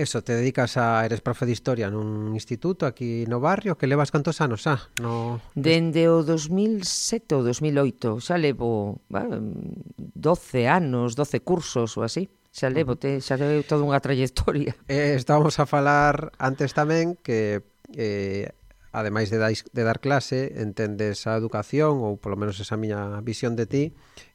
Eso, 0.00 0.22
te 0.22 0.32
dedicas 0.34 0.76
a... 0.76 1.04
Eres 1.04 1.20
profe 1.20 1.44
de 1.44 1.52
historia 1.52 1.90
nun 1.92 2.32
instituto 2.32 2.88
aquí 2.88 3.28
no 3.28 3.36
barrio 3.36 3.76
que 3.76 3.84
levas 3.84 4.08
cantos 4.08 4.40
anos 4.40 4.64
xa? 4.64 4.80
Ah, 4.80 4.82
no... 5.02 5.44
Dende 5.52 6.08
o 6.08 6.24
2007 6.24 7.36
ou 7.36 7.44
2008 7.44 8.22
xa 8.22 8.40
levo 8.40 9.02
bueno, 9.12 9.44
12 10.16 10.72
anos, 10.72 11.18
12 11.20 11.44
cursos 11.44 12.00
ou 12.00 12.06
así. 12.06 12.32
Xa 12.50 12.68
levo, 12.68 12.98
te, 12.98 13.22
xa 13.22 13.38
levo 13.38 13.62
toda 13.62 13.86
unha 13.86 14.02
trayectoria. 14.02 14.74
Eh, 14.90 15.14
estábamos 15.14 15.62
a 15.62 15.70
falar 15.70 16.34
antes 16.42 16.74
tamén 16.74 17.14
que 17.14 17.62
eh, 17.94 18.50
ademais 18.90 19.30
de, 19.30 19.38
dais, 19.38 19.62
de 19.70 19.82
dar 19.86 20.02
clase, 20.02 20.50
entendes 20.58 21.30
a 21.30 21.38
educación, 21.38 22.02
ou 22.02 22.18
polo 22.18 22.34
menos 22.34 22.58
esa 22.58 22.74
miña 22.74 23.22
visión 23.22 23.54
de 23.54 23.70
ti, 23.70 23.84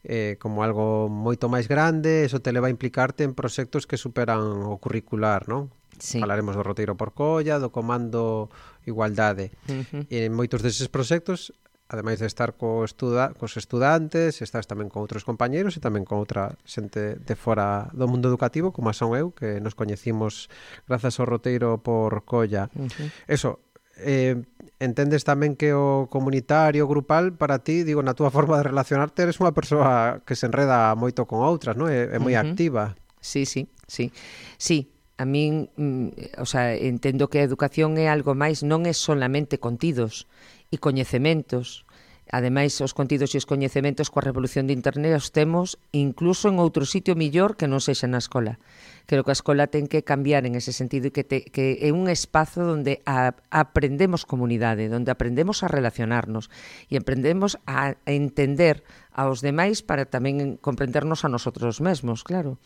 eh, 0.00 0.40
como 0.40 0.64
algo 0.64 1.12
moito 1.12 1.52
máis 1.52 1.68
grande, 1.68 2.24
eso 2.24 2.40
te 2.40 2.56
leva 2.56 2.68
a 2.68 2.74
implicarte 2.74 3.20
en 3.20 3.36
proxectos 3.36 3.84
que 3.84 4.00
superan 4.00 4.64
o 4.64 4.80
curricular, 4.80 5.44
non? 5.44 5.68
Sí. 6.00 6.20
Falaremos 6.20 6.56
do 6.56 6.64
roteiro 6.64 6.96
por 6.96 7.12
colla, 7.12 7.60
do 7.60 7.68
comando 7.68 8.48
igualdade. 8.88 9.52
Uh 9.68 9.72
eh, 9.72 9.84
-huh. 9.84 10.02
E 10.08 10.16
en 10.24 10.32
moitos 10.32 10.64
deses 10.64 10.88
proxectos 10.88 11.52
ademais 11.88 12.18
de 12.18 12.26
estar 12.26 12.58
co 12.58 12.82
estuda, 12.82 13.30
cos 13.38 13.54
estudantes, 13.56 14.42
estás 14.42 14.66
tamén 14.66 14.90
con 14.90 15.06
outros 15.06 15.22
compañeiros 15.22 15.78
e 15.78 15.80
tamén 15.80 16.02
con 16.02 16.18
outra 16.18 16.58
xente 16.66 17.14
de 17.16 17.34
fora 17.38 17.88
do 17.94 18.10
mundo 18.10 18.26
educativo, 18.26 18.74
como 18.74 18.90
son 18.90 19.14
eu, 19.14 19.30
que 19.30 19.62
nos 19.62 19.78
coñecimos 19.78 20.50
grazas 20.90 21.22
ao 21.22 21.30
roteiro 21.30 21.78
por 21.78 22.26
Colla. 22.26 22.66
Uh 22.74 22.90
-huh. 22.90 23.08
Eso, 23.30 23.62
eh, 24.02 24.42
entendes 24.82 25.22
tamén 25.22 25.54
que 25.54 25.72
o 25.72 26.10
comunitario, 26.10 26.90
grupal, 26.90 27.32
para 27.38 27.62
ti, 27.62 27.86
digo, 27.86 28.02
na 28.02 28.18
túa 28.18 28.34
forma 28.34 28.58
de 28.58 28.66
relacionarte, 28.66 29.22
eres 29.22 29.38
unha 29.38 29.54
persoa 29.54 30.20
que 30.26 30.34
se 30.34 30.50
enreda 30.50 30.92
moito 30.98 31.24
con 31.24 31.40
outras, 31.40 31.78
non? 31.78 31.86
É, 31.88 32.10
é 32.12 32.18
moi 32.18 32.34
uh 32.34 32.42
-huh. 32.42 32.50
activa. 32.50 32.98
Sí, 33.22 33.46
sí, 33.46 33.70
sí. 33.86 34.10
Sí, 34.58 34.90
a 35.16 35.24
min, 35.24 35.72
mm, 35.76 36.42
o 36.42 36.46
sea, 36.46 36.76
entendo 36.76 37.28
que 37.32 37.40
a 37.40 37.46
educación 37.48 37.96
é 37.96 38.12
algo 38.12 38.36
máis, 38.36 38.60
non 38.60 38.84
é 38.84 38.92
solamente 38.92 39.56
contidos, 39.56 40.28
e 40.70 40.76
coñecementos. 40.78 41.86
Ademais, 42.26 42.74
os 42.82 42.90
contidos 42.90 43.30
e 43.34 43.38
os 43.38 43.46
coñecementos 43.46 44.10
coa 44.10 44.26
revolución 44.26 44.66
de 44.66 44.74
internet 44.74 45.14
os 45.14 45.30
temos 45.30 45.78
incluso 45.94 46.50
en 46.50 46.58
outro 46.58 46.82
sitio 46.82 47.14
millor 47.14 47.54
que 47.54 47.70
non 47.70 47.78
sexa 47.78 48.10
na 48.10 48.18
escola. 48.18 48.58
Creo 49.06 49.22
que 49.22 49.30
a 49.30 49.38
escola 49.38 49.70
ten 49.70 49.86
que 49.86 50.02
cambiar 50.02 50.42
en 50.42 50.58
ese 50.58 50.74
sentido 50.74 51.06
e 51.06 51.14
que, 51.14 51.22
te, 51.22 51.46
que 51.46 51.78
é 51.78 51.94
un 51.94 52.10
espazo 52.10 52.66
onde 52.66 52.98
a, 53.06 53.38
aprendemos 53.54 54.26
comunidade, 54.26 54.90
onde 54.90 55.14
aprendemos 55.14 55.62
a 55.62 55.70
relacionarnos 55.70 56.50
e 56.90 56.98
aprendemos 56.98 57.62
a 57.62 57.94
entender 58.10 58.82
aos 59.14 59.38
demais 59.38 59.86
para 59.86 60.10
tamén 60.10 60.58
comprendernos 60.58 61.22
a 61.22 61.30
nosotros 61.30 61.78
mesmos, 61.78 62.26
claro. 62.26 62.58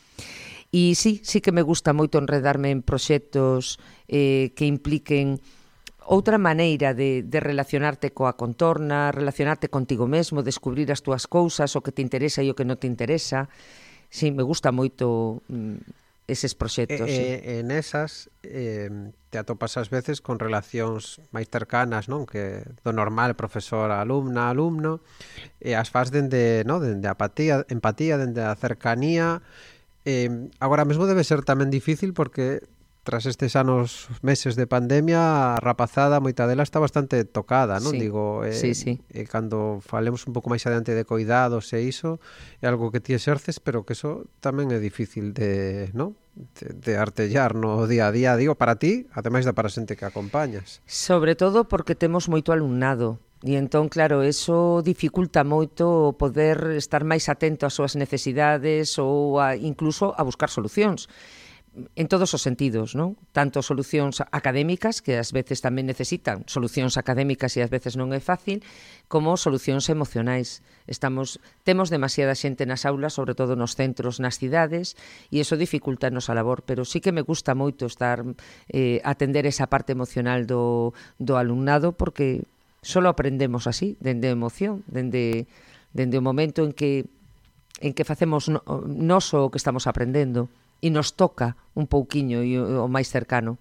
E 0.73 0.97
sí, 0.97 1.21
sí 1.21 1.45
que 1.45 1.53
me 1.53 1.61
gusta 1.61 1.93
moito 1.93 2.17
enredarme 2.17 2.73
en 2.73 2.81
proxectos 2.81 3.77
eh, 4.09 4.57
que 4.57 4.65
impliquen 4.65 5.45
outra 6.11 6.43
maneira 6.43 6.91
de, 6.91 7.23
de 7.23 7.39
relacionarte 7.39 8.11
coa 8.11 8.35
contorna, 8.35 9.15
relacionarte 9.15 9.71
contigo 9.71 10.11
mesmo, 10.11 10.43
descubrir 10.43 10.91
as 10.91 11.07
túas 11.07 11.31
cousas, 11.31 11.79
o 11.79 11.87
que 11.87 11.95
te 11.95 12.03
interesa 12.03 12.43
e 12.43 12.51
o 12.51 12.59
que 12.59 12.67
non 12.67 12.75
te 12.75 12.91
interesa. 12.91 13.47
Sí, 14.11 14.35
me 14.35 14.43
gusta 14.43 14.75
moito 14.75 15.39
mm, 15.47 15.79
eses 16.27 16.59
proxectos. 16.59 17.07
E, 17.07 17.15
sí. 17.15 17.27
en 17.63 17.71
esas 17.71 18.27
eh, 18.43 18.91
te 19.31 19.39
atopas 19.39 19.79
ás 19.79 19.87
veces 19.87 20.19
con 20.19 20.43
relacións 20.43 21.23
máis 21.31 21.47
cercanas, 21.47 22.11
non? 22.11 22.27
Que 22.27 22.67
do 22.83 22.91
normal 22.91 23.39
profesor 23.39 23.95
alumna, 23.95 24.51
alumno, 24.51 24.99
e 25.63 25.79
as 25.79 25.95
faz 25.95 26.11
dende, 26.11 26.67
no? 26.67 26.83
dende 26.83 27.07
a 27.07 27.15
apatía, 27.15 27.63
empatía, 27.71 28.19
dende 28.19 28.43
a 28.43 28.59
cercanía. 28.59 29.47
Eh, 30.03 30.51
agora 30.59 30.83
mesmo 30.83 31.07
debe 31.07 31.23
ser 31.23 31.47
tamén 31.47 31.71
difícil 31.71 32.19
porque 32.19 32.67
tras 33.03 33.27
estes 33.27 33.57
anos 33.57 34.09
meses 34.23 34.57
de 34.57 34.67
pandemia, 34.67 35.57
a 35.57 35.61
rapazada 35.61 36.21
moita 36.21 36.45
dela 36.45 36.63
está 36.63 36.79
bastante 36.79 37.25
tocada, 37.25 37.81
non? 37.81 37.97
Sí, 37.97 37.99
Digo, 38.01 38.45
eh, 38.45 38.53
sí, 38.53 38.77
sí. 38.77 39.01
Eh, 39.11 39.25
cando 39.25 39.81
falemos 39.81 40.29
un 40.29 40.37
pouco 40.37 40.53
máis 40.53 40.65
adiante 40.69 40.93
de 40.93 41.09
coidados 41.09 41.73
e 41.73 41.81
iso, 41.81 42.21
é 42.61 42.69
algo 42.69 42.93
que 42.93 43.01
ti 43.01 43.17
exerces, 43.17 43.59
pero 43.59 43.89
que 43.89 43.97
eso 43.97 44.29
tamén 44.45 44.69
é 44.71 44.79
difícil 44.79 45.33
de, 45.33 45.89
non? 45.97 46.17
De, 46.37 46.77
de 46.77 46.93
artellar 47.01 47.57
no 47.57 47.89
día 47.89 48.09
a 48.09 48.15
día, 48.15 48.37
digo, 48.37 48.55
para 48.55 48.77
ti, 48.77 49.09
ademais 49.17 49.49
da 49.49 49.57
para 49.57 49.69
a 49.69 49.75
xente 49.75 49.97
que 49.97 50.05
acompañas. 50.05 50.85
Sobre 50.85 51.35
todo 51.35 51.67
porque 51.67 51.97
temos 51.97 52.29
moito 52.29 52.53
alumnado, 52.53 53.19
E 53.41 53.57
entón, 53.57 53.89
claro, 53.89 54.21
eso 54.21 54.85
dificulta 54.85 55.49
moito 55.49 56.13
poder 56.21 56.77
estar 56.77 57.09
máis 57.09 57.25
atento 57.33 57.65
ás 57.65 57.73
súas 57.73 57.97
necesidades 57.97 59.01
ou 59.01 59.41
a, 59.41 59.57
incluso 59.57 60.13
a 60.13 60.21
buscar 60.21 60.53
solucións 60.53 61.09
en 61.95 62.09
todos 62.09 62.35
os 62.35 62.43
sentidos, 62.43 62.99
non? 62.99 63.15
Tanto 63.31 63.63
solucións 63.63 64.19
académicas, 64.35 64.99
que 64.99 65.15
ás 65.23 65.31
veces 65.31 65.63
tamén 65.63 65.87
necesitan 65.87 66.43
solucións 66.51 66.99
académicas 66.99 67.55
e 67.55 67.63
ás 67.63 67.71
veces 67.71 67.95
non 67.95 68.11
é 68.11 68.19
fácil, 68.19 68.67
como 69.07 69.39
solucións 69.39 69.87
emocionais. 69.87 70.67
Estamos 70.91 71.39
temos 71.63 71.87
demasiada 71.87 72.35
xente 72.35 72.67
nas 72.67 72.83
aulas, 72.83 73.15
sobre 73.15 73.39
todo 73.39 73.55
nos 73.55 73.79
centros, 73.79 74.19
nas 74.19 74.43
cidades, 74.43 74.99
e 75.31 75.39
iso 75.39 75.55
dificulta 75.55 76.11
a 76.11 76.15
nosa 76.15 76.35
labor, 76.35 76.67
pero 76.67 76.83
sí 76.83 76.99
que 76.99 77.15
me 77.15 77.23
gusta 77.23 77.55
moito 77.55 77.87
estar 77.87 78.27
eh 78.67 78.99
atender 79.07 79.47
esa 79.47 79.71
parte 79.71 79.95
emocional 79.95 80.51
do 80.51 80.91
do 81.23 81.39
alumnado 81.39 81.95
porque 81.95 82.43
só 82.83 82.99
aprendemos 83.07 83.71
así, 83.71 83.95
dende 84.03 84.27
a 84.27 84.35
emoción, 84.35 84.83
dende 84.91 85.47
dende 85.95 86.19
o 86.19 86.25
momento 86.27 86.67
en 86.67 86.75
que 86.75 87.07
en 87.79 87.95
que 87.95 88.03
facemos 88.03 88.51
no, 88.51 88.59
noso 88.91 89.47
o 89.47 89.51
que 89.55 89.63
estamos 89.63 89.87
aprendendo 89.87 90.51
e 90.81 90.89
nos 90.89 91.15
toca 91.15 91.57
un 91.77 91.87
pouquiño 91.87 92.41
e 92.45 92.57
o 92.59 92.89
máis 92.89 93.09
cercano. 93.09 93.61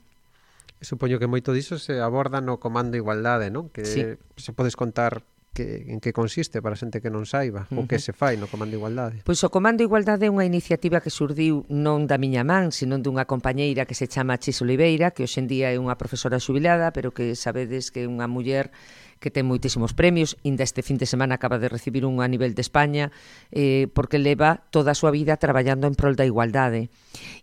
Supoño 0.79 1.19
que 1.19 1.27
moito 1.27 1.51
diso 1.51 1.75
se 1.75 1.99
aborda 1.99 2.39
no 2.39 2.57
comando 2.57 2.95
igualdade, 2.95 3.51
non? 3.51 3.67
Que 3.67 3.83
sí. 3.83 4.01
se 4.39 4.51
podes 4.55 4.79
contar 4.79 5.27
que, 5.59 5.91
en 5.91 5.99
que 5.99 6.13
consiste 6.13 6.61
para 6.61 6.75
a 6.75 6.79
xente 6.79 7.03
que 7.03 7.11
non 7.11 7.27
saiba 7.27 7.67
uh 7.67 7.75
-huh. 7.75 7.83
o 7.83 7.89
que 7.89 7.99
se 7.99 8.15
fai 8.15 8.39
no 8.39 8.47
Comando 8.47 8.79
Igualdade? 8.79 9.19
Pois 9.27 9.43
o 9.43 9.51
Comando 9.51 9.83
Igualdade 9.83 10.23
é 10.23 10.31
unha 10.31 10.47
iniciativa 10.47 11.03
que 11.03 11.11
surdiu 11.11 11.67
non 11.67 12.07
da 12.07 12.15
miña 12.15 12.47
man, 12.47 12.71
senón 12.71 13.03
dunha 13.03 13.27
compañeira 13.27 13.83
que 13.83 13.97
se 13.97 14.07
chama 14.07 14.39
Chis 14.39 14.63
Oliveira, 14.63 15.11
que 15.11 15.27
hoxendía 15.27 15.75
é 15.75 15.77
unha 15.77 15.99
profesora 15.99 16.39
xubilada, 16.39 16.95
pero 16.95 17.11
que 17.11 17.35
sabedes 17.35 17.91
que 17.91 18.05
é 18.05 18.07
unha 18.07 18.31
muller 18.31 18.71
que 19.19 19.29
ten 19.29 19.45
moitísimos 19.45 19.91
premios, 19.93 20.39
inda 20.47 20.63
este 20.63 20.81
fin 20.81 20.97
de 20.97 21.05
semana 21.05 21.35
acaba 21.35 21.59
de 21.59 21.67
recibir 21.67 22.07
un 22.07 22.23
a 22.23 22.27
nivel 22.27 22.55
de 22.55 22.63
España, 22.63 23.11
eh, 23.51 23.87
porque 23.93 24.17
leva 24.17 24.63
toda 24.71 24.95
a 24.95 24.99
súa 24.99 25.11
vida 25.11 25.35
traballando 25.37 25.87
en 25.87 25.95
prol 25.95 26.15
da 26.15 26.23
igualdade. 26.23 26.87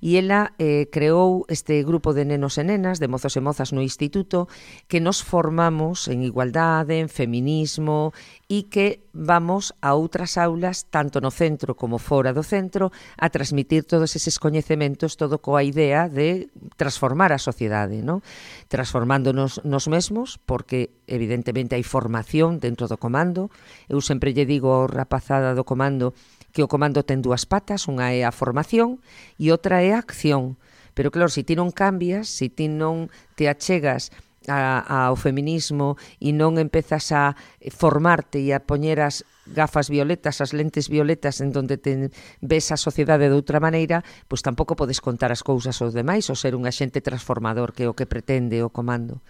E 0.00 0.16
ela 0.16 0.56
eh, 0.56 0.88
creou 0.88 1.45
este 1.52 1.85
grupo 1.85 2.16
de 2.16 2.25
nenos 2.25 2.56
e 2.56 2.64
nenas, 2.64 2.97
de 2.97 3.09
mozos 3.12 3.37
e 3.37 3.45
mozas 3.45 3.76
no 3.76 3.85
instituto, 3.85 4.49
que 4.88 5.04
nos 5.04 5.21
formamos 5.21 6.09
en 6.09 6.25
igualdade, 6.25 6.99
en 6.99 7.12
feminismo, 7.12 8.16
e 8.47 8.71
que 8.71 9.02
vamos 9.11 9.75
a 9.83 9.97
outras 9.97 10.38
aulas, 10.38 10.87
tanto 10.87 11.18
no 11.18 11.35
centro 11.35 11.75
como 11.75 11.99
fora 11.99 12.30
do 12.30 12.47
centro, 12.47 12.95
a 13.18 13.26
transmitir 13.33 13.83
todos 13.83 14.14
eses 14.14 14.38
coñecementos, 14.38 15.18
todo 15.18 15.42
coa 15.42 15.66
idea 15.66 16.06
de 16.06 16.52
transformar 16.78 17.35
a 17.35 17.42
sociedade, 17.42 18.04
non? 18.06 18.23
transformándonos 18.71 19.64
nos 19.66 19.90
mesmos, 19.90 20.38
porque 20.47 20.95
evidentemente 21.11 21.65
Realmente 21.66 21.82
hai 21.82 21.82
formación 21.82 22.62
dentro 22.62 22.87
do 22.87 22.94
comando. 22.94 23.50
Eu 23.90 23.99
sempre 23.99 24.30
lle 24.30 24.46
digo 24.46 24.70
ao 24.70 24.87
rapazada 24.87 25.50
do 25.58 25.66
comando 25.66 26.14
que 26.54 26.62
o 26.62 26.70
comando 26.70 27.02
ten 27.02 27.26
dúas 27.26 27.42
patas, 27.42 27.90
unha 27.90 28.14
é 28.14 28.23
a 28.23 28.30
formación 28.30 29.02
e 29.35 29.50
outra 29.50 29.82
é 29.82 29.90
a 29.90 29.99
acción. 29.99 30.54
Pero 30.94 31.11
claro, 31.11 31.26
se 31.26 31.42
ti 31.42 31.58
non 31.58 31.75
cambias, 31.75 32.30
se 32.30 32.46
ti 32.46 32.70
non 32.70 33.11
te 33.35 33.50
achegas 33.50 34.14
a, 34.46 35.11
ao 35.11 35.18
feminismo 35.18 35.99
e 36.23 36.30
non 36.30 36.54
empezas 36.62 37.11
a 37.11 37.35
formarte 37.75 38.38
e 38.38 38.54
a 38.54 38.62
poñer 38.62 39.02
as 39.02 39.26
gafas 39.47 39.88
violetas, 39.88 40.43
as 40.43 40.53
lentes 40.53 40.91
violetas 40.91 41.41
en 41.41 41.53
donde 41.53 41.79
te 41.79 42.11
ves 42.43 42.73
a 42.73 42.79
sociedade 42.79 43.31
de 43.31 43.37
outra 43.37 43.62
maneira, 43.62 44.03
pois 44.26 44.43
tampouco 44.43 44.75
podes 44.75 44.99
contar 45.00 45.31
as 45.31 45.47
cousas 45.47 45.79
aos 45.83 45.95
demais 45.95 46.26
ou 46.29 46.37
ser 46.37 46.59
un 46.59 46.67
axente 46.67 47.03
transformador 47.03 47.73
que 47.73 47.87
é 47.87 47.88
o 47.88 47.95
que 47.95 48.11
pretende 48.11 48.61
o 48.62 48.71
comando. 48.71 49.23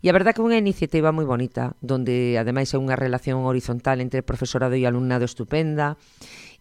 E 0.00 0.08
a 0.08 0.16
verdade 0.16 0.38
que 0.38 0.42
é 0.42 0.48
unha 0.48 0.60
iniciativa 0.60 1.12
moi 1.12 1.28
bonita, 1.28 1.76
donde 1.84 2.34
ademais 2.40 2.72
é 2.72 2.78
unha 2.80 2.96
relación 2.96 3.44
horizontal 3.44 4.00
entre 4.00 4.24
profesorado 4.24 4.72
e 4.74 4.88
alumnado 4.88 5.28
estupenda, 5.28 6.00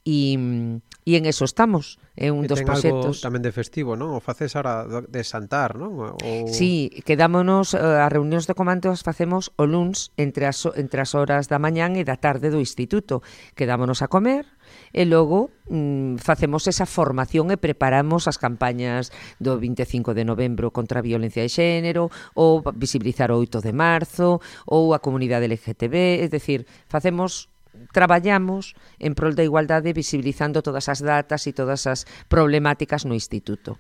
e, 0.10 0.82
e 1.06 1.12
en 1.18 1.24
eso 1.30 1.46
estamos, 1.46 2.02
é 2.18 2.34
un 2.34 2.42
e 2.46 2.50
dos 2.50 2.66
proxectos. 2.66 3.22
tamén 3.22 3.46
de 3.46 3.54
festivo, 3.54 3.94
non? 3.94 4.18
O 4.18 4.20
faces 4.20 4.58
ara 4.58 4.90
de 5.06 5.22
Santar, 5.22 5.78
non? 5.78 6.18
O... 6.18 6.50
Sí, 6.50 6.90
quedámonos, 7.06 7.78
eh, 7.78 7.80
uh, 7.80 8.02
as 8.02 8.10
reunións 8.10 8.50
de 8.50 8.58
comando 8.58 8.90
as 8.90 9.06
facemos 9.06 9.54
o 9.54 9.70
luns 9.70 10.10
entre 10.18 10.50
as, 10.50 10.66
entre 10.74 11.06
as 11.06 11.14
horas 11.14 11.46
da 11.46 11.62
mañán 11.62 11.94
e 11.94 12.02
da 12.02 12.18
tarde 12.18 12.50
do 12.50 12.58
instituto. 12.58 13.22
Quedámonos 13.54 14.02
a 14.02 14.10
comer 14.10 14.50
e 14.90 15.06
logo 15.06 15.54
mm, 15.70 16.18
facemos 16.18 16.66
esa 16.66 16.90
formación 16.90 17.54
e 17.54 17.62
preparamos 17.62 18.26
as 18.26 18.42
campañas 18.42 19.14
do 19.38 19.62
25 19.62 20.18
de 20.18 20.26
novembro 20.26 20.74
contra 20.74 21.02
a 21.02 21.06
violencia 21.06 21.46
de 21.46 21.54
xénero 21.54 22.10
ou 22.34 22.66
visibilizar 22.74 23.30
o 23.30 23.38
8 23.38 23.62
de 23.62 23.74
marzo 23.74 24.42
ou 24.66 24.98
a 24.98 25.00
comunidade 25.02 25.46
LGTB, 25.46 26.26
é 26.26 26.28
dicir, 26.28 26.66
facemos 26.90 27.50
traballamos 27.92 28.76
en 29.00 29.16
prol 29.16 29.36
da 29.36 29.44
igualdade 29.44 29.94
visibilizando 29.94 30.62
todas 30.62 30.90
as 30.90 31.00
datas 31.00 31.48
e 31.48 31.52
todas 31.54 31.88
as 31.88 32.06
problemáticas 32.28 33.06
no 33.06 33.16
instituto. 33.16 33.80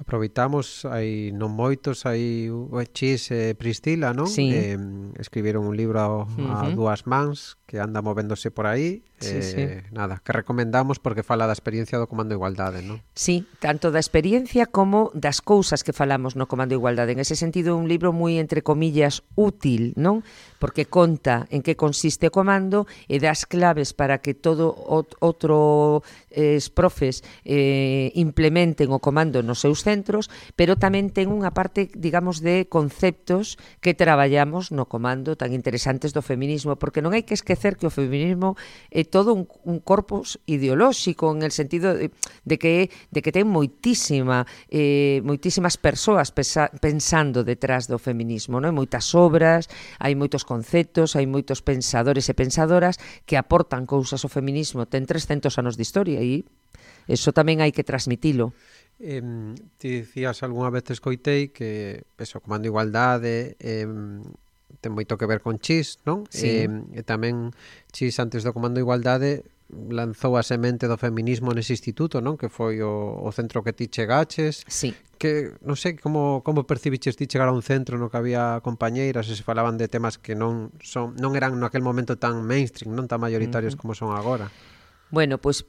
Aproveitamos, 0.00 0.88
hai 0.88 1.28
non 1.36 1.52
moitos, 1.52 2.08
hai 2.08 2.48
Chis 2.96 3.28
e 3.36 3.52
Pristila, 3.52 4.16
non? 4.16 4.32
Sí. 4.32 4.48
Eh, 4.48 4.80
escribiron 5.20 5.68
un 5.68 5.76
libro 5.76 6.00
a, 6.00 6.08
uh 6.08 6.24
-huh. 6.24 6.72
dúas 6.72 7.04
mans 7.04 7.60
que 7.68 7.84
anda 7.84 8.00
movéndose 8.00 8.48
por 8.48 8.64
aí. 8.64 9.04
Sí, 9.20 9.36
eh, 9.36 9.44
sí. 9.44 9.62
Nada, 9.92 10.24
que 10.24 10.32
recomendamos 10.32 10.96
porque 10.96 11.20
fala 11.20 11.44
da 11.44 11.52
experiencia 11.52 12.00
do 12.00 12.08
Comando 12.08 12.32
de 12.32 12.40
Igualdade, 12.40 12.80
non? 12.80 13.04
Sí, 13.12 13.44
tanto 13.60 13.92
da 13.92 14.00
experiencia 14.00 14.64
como 14.64 15.12
das 15.12 15.44
cousas 15.44 15.84
que 15.84 15.92
falamos 15.92 16.32
no 16.32 16.48
Comando 16.48 16.72
de 16.72 16.80
Igualdade. 16.80 17.12
En 17.12 17.20
ese 17.20 17.36
sentido, 17.36 17.76
un 17.76 17.84
libro 17.84 18.16
moi, 18.16 18.40
entre 18.40 18.64
comillas, 18.64 19.20
útil, 19.36 19.92
non? 20.00 20.24
porque 20.60 20.84
conta 20.84 21.48
en 21.48 21.64
que 21.64 21.74
consiste 21.74 22.28
o 22.28 22.34
comando 22.36 22.84
e 23.08 23.16
das 23.16 23.48
claves 23.48 23.96
para 23.96 24.20
que 24.20 24.36
todo 24.36 24.70
outro 24.76 26.04
eh, 26.28 26.60
profes 26.76 27.24
eh, 27.48 28.12
implementen 28.14 28.92
o 28.92 29.00
comando 29.00 29.40
nos 29.40 29.64
seus 29.64 29.80
centros, 29.82 30.28
pero 30.54 30.76
tamén 30.76 31.08
ten 31.08 31.32
unha 31.32 31.50
parte, 31.56 31.88
digamos, 31.96 32.44
de 32.44 32.68
conceptos 32.68 33.56
que 33.80 33.96
traballamos 33.96 34.68
no 34.70 34.86
comando 34.86 35.34
tan 35.34 35.56
interesantes 35.56 36.12
do 36.12 36.20
feminismo, 36.20 36.76
porque 36.76 37.00
non 37.00 37.16
hai 37.16 37.24
que 37.24 37.34
esquecer 37.34 37.80
que 37.80 37.88
o 37.88 37.92
feminismo 37.92 38.54
é 38.92 39.08
todo 39.08 39.32
un, 39.32 39.48
un 39.64 39.80
corpus 39.80 40.36
ideolóxico 40.44 41.32
en 41.32 41.40
el 41.40 41.50
sentido 41.56 41.96
de, 41.96 42.12
de 42.44 42.56
que 42.60 42.92
de 43.08 43.24
que 43.24 43.32
ten 43.32 43.48
moitísima 43.48 44.44
eh, 44.68 45.24
moitísimas 45.24 45.80
persoas 45.80 46.28
pesa, 46.36 46.68
pensando 46.68 47.42
detrás 47.42 47.88
do 47.88 47.96
feminismo, 47.96 48.60
non? 48.60 48.76
Moitas 48.76 49.16
obras, 49.16 49.72
hai 49.96 50.12
moitos 50.12 50.44
conceptos, 50.50 51.14
hai 51.14 51.30
moitos 51.30 51.62
pensadores 51.62 52.26
e 52.26 52.34
pensadoras 52.34 52.98
que 53.22 53.38
aportan 53.38 53.86
cousas 53.86 54.26
ao 54.26 54.30
feminismo, 54.34 54.90
ten 54.90 55.06
300 55.06 55.54
anos 55.62 55.78
de 55.78 55.86
historia 55.86 56.18
e 56.18 56.42
eso 57.06 57.30
tamén 57.30 57.62
hai 57.62 57.70
que 57.70 57.86
transmitilo. 57.86 58.50
Eh, 58.98 59.22
ti 59.78 60.02
dicías 60.02 60.42
algunha 60.42 60.74
vez 60.74 60.90
escoitei 60.90 61.54
que 61.54 62.02
eso, 62.18 62.42
comando 62.42 62.66
igualdade, 62.66 63.54
eh, 63.62 63.86
ten 64.82 64.90
moito 64.90 65.14
que 65.14 65.30
ver 65.30 65.38
con 65.38 65.62
Chis, 65.62 66.02
non? 66.02 66.26
Sí. 66.26 66.66
Eh, 66.66 66.98
e 66.98 67.00
tamén 67.06 67.54
Chis 67.94 68.18
antes 68.18 68.42
do 68.42 68.50
Comando 68.50 68.78
de 68.78 68.84
Igualdade 68.86 69.30
lanzou 69.70 70.34
a 70.34 70.42
semente 70.42 70.90
do 70.90 70.98
feminismo 70.98 71.54
nese 71.54 71.74
instituto, 71.74 72.18
non? 72.18 72.34
Que 72.34 72.50
foi 72.50 72.82
o, 72.82 73.22
o 73.22 73.30
centro 73.30 73.62
que 73.62 73.70
ti 73.70 73.86
chegaches, 73.86 74.66
sí 74.66 74.90
que 75.20 75.52
non 75.60 75.76
sei 75.76 76.00
como 76.00 76.40
como 76.40 76.64
percibiches 76.64 77.12
ti 77.12 77.28
chegar 77.28 77.52
a 77.52 77.54
un 77.54 77.60
centro 77.60 78.00
no 78.00 78.08
que 78.08 78.16
había 78.16 78.64
compañeiras 78.64 79.28
e 79.28 79.36
se 79.36 79.44
falaban 79.44 79.76
de 79.76 79.84
temas 79.84 80.16
que 80.16 80.32
non 80.32 80.72
son 80.80 81.12
non 81.20 81.36
eran 81.36 81.60
no 81.60 81.68
aquel 81.68 81.84
momento 81.84 82.16
tan 82.16 82.40
mainstream, 82.40 82.96
non 82.96 83.04
tan 83.04 83.20
maioritarios 83.20 83.76
uh 83.76 83.76
-huh. 83.76 83.80
como 83.84 83.92
son 83.92 84.16
agora. 84.16 84.48
Bueno, 85.12 85.36
pois 85.36 85.68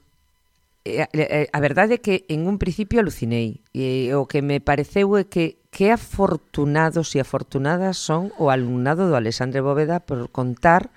eh, 0.88 1.04
eh, 1.12 1.52
a 1.52 1.60
verdade 1.60 2.00
é 2.00 2.02
que 2.02 2.24
en 2.32 2.48
un 2.48 2.56
principio 2.56 3.04
alucinei 3.04 3.60
e 3.76 4.08
eh, 4.08 4.16
o 4.16 4.24
que 4.24 4.40
me 4.40 4.64
pareceu 4.64 5.20
é 5.20 5.28
que 5.28 5.60
que 5.68 5.92
afortunados 5.92 7.12
e 7.12 7.20
afortunadas 7.20 8.00
son 8.00 8.32
o 8.40 8.48
alumnado 8.48 9.04
do 9.04 9.20
Alexandre 9.20 9.60
Bóveda 9.60 10.00
por 10.00 10.32
contar 10.32 10.88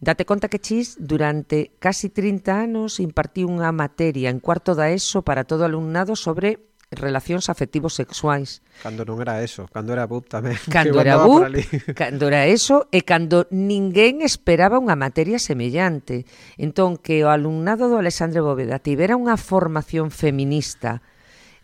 Date 0.00 0.24
conta 0.24 0.48
que 0.48 0.56
Chis 0.56 0.96
durante 0.96 1.76
casi 1.76 2.08
30 2.08 2.56
anos 2.56 3.04
impartiu 3.04 3.52
unha 3.52 3.68
materia 3.68 4.32
en 4.32 4.40
cuarto 4.40 4.72
da 4.72 4.88
ESO 4.88 5.20
para 5.20 5.44
todo 5.44 5.68
alumnado 5.68 6.16
sobre 6.16 6.69
relacións 6.90 7.46
afectivos 7.46 7.94
sexuais. 7.94 8.66
Cando 8.82 9.06
non 9.06 9.22
era 9.22 9.38
eso, 9.46 9.70
cando 9.70 9.94
era 9.94 10.10
BUP 10.10 10.26
tamén. 10.26 10.58
Cando 10.74 10.98
era 10.98 11.22
BUP, 11.22 11.46
cando 12.00 12.26
era 12.26 12.50
eso, 12.50 12.90
e 12.90 13.06
cando 13.06 13.46
ninguén 13.54 14.26
esperaba 14.26 14.82
unha 14.82 14.98
materia 14.98 15.38
semellante. 15.38 16.26
Entón, 16.58 16.98
que 16.98 17.22
o 17.22 17.30
alumnado 17.30 17.86
do 17.86 18.02
Alexandre 18.02 18.42
Bóveda 18.42 18.82
tivera 18.82 19.14
unha 19.14 19.38
formación 19.38 20.10
feminista 20.10 20.98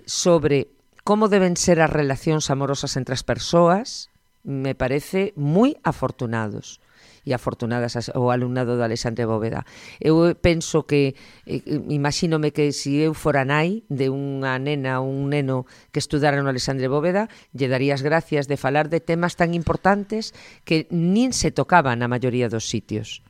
sobre 0.06 0.70
como 1.02 1.26
deben 1.26 1.58
ser 1.58 1.82
as 1.82 1.90
relacións 1.90 2.50
amorosas 2.50 2.94
entre 2.94 3.14
as 3.14 3.26
persoas, 3.26 4.10
me 4.46 4.78
parece 4.78 5.34
moi 5.34 5.74
afortunados 5.82 6.78
e 7.26 7.36
afortunadas 7.36 7.98
as, 8.00 8.08
o 8.16 8.32
alumnado 8.32 8.78
do 8.78 8.86
Alexandre 8.86 9.28
Bóveda. 9.28 9.68
Eu 10.00 10.32
penso 10.40 10.88
que, 10.88 11.18
eh, 11.44 11.60
imagínome 11.90 12.56
que 12.56 12.72
se 12.72 12.86
si 12.86 13.02
eu 13.02 13.18
fora 13.18 13.42
nai 13.42 13.82
de 13.90 14.06
unha 14.06 14.62
nena 14.62 15.02
ou 15.02 15.10
un 15.10 15.34
neno 15.34 15.66
que 15.90 15.98
estudara 15.98 16.38
no 16.38 16.46
Alexandre 16.46 16.86
Bóveda, 16.86 17.26
lle 17.50 17.66
daría 17.66 17.98
as 17.98 18.06
gracias 18.06 18.46
de 18.46 18.54
falar 18.54 18.86
de 18.86 19.02
temas 19.02 19.34
tan 19.34 19.58
importantes 19.58 20.30
que 20.62 20.86
nin 20.94 21.34
se 21.34 21.50
tocaban 21.50 21.98
na 21.98 22.06
maioría 22.06 22.46
dos 22.46 22.70
sitios. 22.70 23.26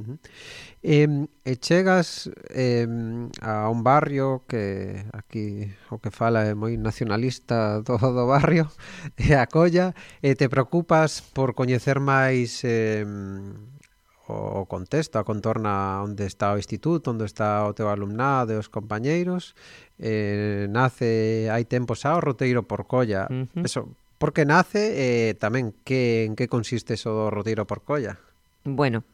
Uh 0.00 0.16
-huh. 0.16 0.18
E, 0.84 1.08
e 1.08 1.28
eh, 1.48 1.56
chegas 1.56 2.28
eh, 2.52 2.84
a 3.40 3.72
un 3.72 3.80
barrio 3.80 4.44
que 4.46 5.08
aquí 5.16 5.72
o 5.88 5.96
que 5.96 6.12
fala 6.12 6.44
é 6.44 6.52
moi 6.52 6.76
nacionalista 6.76 7.80
do, 7.80 7.96
do 7.96 8.28
barrio 8.28 8.68
e 9.16 9.32
a 9.32 9.48
colla 9.48 9.96
e 10.20 10.36
te 10.36 10.52
preocupas 10.52 11.24
por 11.24 11.56
coñecer 11.56 12.04
máis 12.04 12.60
eh, 12.68 13.00
o 14.28 14.68
contexto, 14.68 15.16
a 15.16 15.24
contorna 15.24 16.04
onde 16.04 16.28
está 16.28 16.52
o 16.52 16.60
instituto, 16.60 17.16
onde 17.16 17.24
está 17.24 17.64
o 17.64 17.72
teu 17.72 17.88
alumnado 17.88 18.52
e 18.52 18.60
os 18.60 18.68
compañeiros 18.68 19.56
eh, 19.96 20.68
nace 20.68 21.48
hai 21.48 21.64
tempos 21.64 22.04
xa 22.04 22.12
o 22.12 22.20
roteiro 22.20 22.68
por 22.68 22.84
colla 22.84 23.24
uh 23.32 23.48
-huh. 23.48 23.64
eso, 23.64 23.88
por 24.20 24.36
que 24.36 24.44
nace 24.44 24.84
e 25.00 25.32
eh, 25.32 25.32
tamén 25.32 25.72
que, 25.80 26.28
en 26.28 26.36
que 26.36 26.44
consiste 26.44 27.00
eso 27.00 27.08
do 27.08 27.32
roteiro 27.32 27.64
por 27.64 27.88
colla? 27.88 28.20
Bueno, 28.64 29.04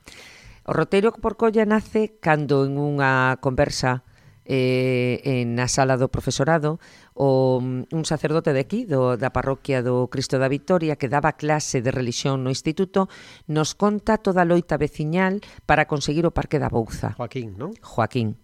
O 0.65 0.73
roteiro 0.73 1.13
por 1.17 1.37
colla 1.41 1.65
nace 1.65 2.21
cando 2.21 2.69
en 2.69 2.77
unha 2.77 3.39
conversa 3.41 4.05
eh, 4.51 5.23
en 5.23 5.55
na 5.55 5.71
sala 5.71 5.95
do 5.95 6.11
profesorado 6.11 6.83
o, 7.15 7.63
mm, 7.63 7.95
un 7.95 8.05
sacerdote 8.05 8.51
de 8.51 8.61
aquí, 8.61 8.83
do, 8.83 9.15
da 9.15 9.31
parroquia 9.31 9.79
do 9.79 10.11
Cristo 10.11 10.43
da 10.43 10.51
Victoria, 10.51 10.99
que 10.99 11.07
daba 11.07 11.39
clase 11.39 11.79
de 11.85 11.95
religión 11.95 12.43
no 12.43 12.51
instituto, 12.51 13.07
nos 13.47 13.79
conta 13.79 14.19
toda 14.19 14.43
a 14.43 14.49
loita 14.49 14.75
veciñal 14.75 15.39
para 15.71 15.87
conseguir 15.87 16.27
o 16.27 16.35
Parque 16.35 16.59
da 16.59 16.73
Bouza. 16.73 17.15
Joaquín, 17.15 17.55
non? 17.55 17.77
Joaquín. 17.79 18.35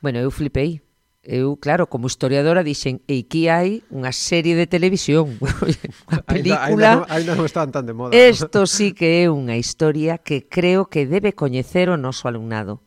Bueno, 0.00 0.22
eu 0.22 0.30
flipei, 0.30 0.80
eu, 1.22 1.56
claro, 1.56 1.88
como 1.88 2.06
historiadora 2.06 2.62
dixen, 2.62 3.02
e 3.10 3.26
aquí 3.26 3.50
hai 3.50 3.82
unha 3.90 4.14
serie 4.14 4.54
de 4.54 4.70
televisión, 4.70 5.36
unha 6.08 6.22
película. 6.24 7.04
Ainda 7.10 7.34
non, 7.34 7.44
non 7.44 7.50
están 7.50 7.68
tan 7.74 7.84
de 7.84 7.92
moda. 7.92 8.14
Isto 8.14 8.64
sí 8.64 8.94
que 8.94 9.22
é 9.22 9.32
unha 9.32 9.58
historia 9.58 10.16
que 10.22 10.46
creo 10.46 10.86
que 10.86 11.04
debe 11.04 11.34
coñecer 11.34 11.90
o 11.90 11.98
noso 11.98 12.30
alumnado. 12.30 12.80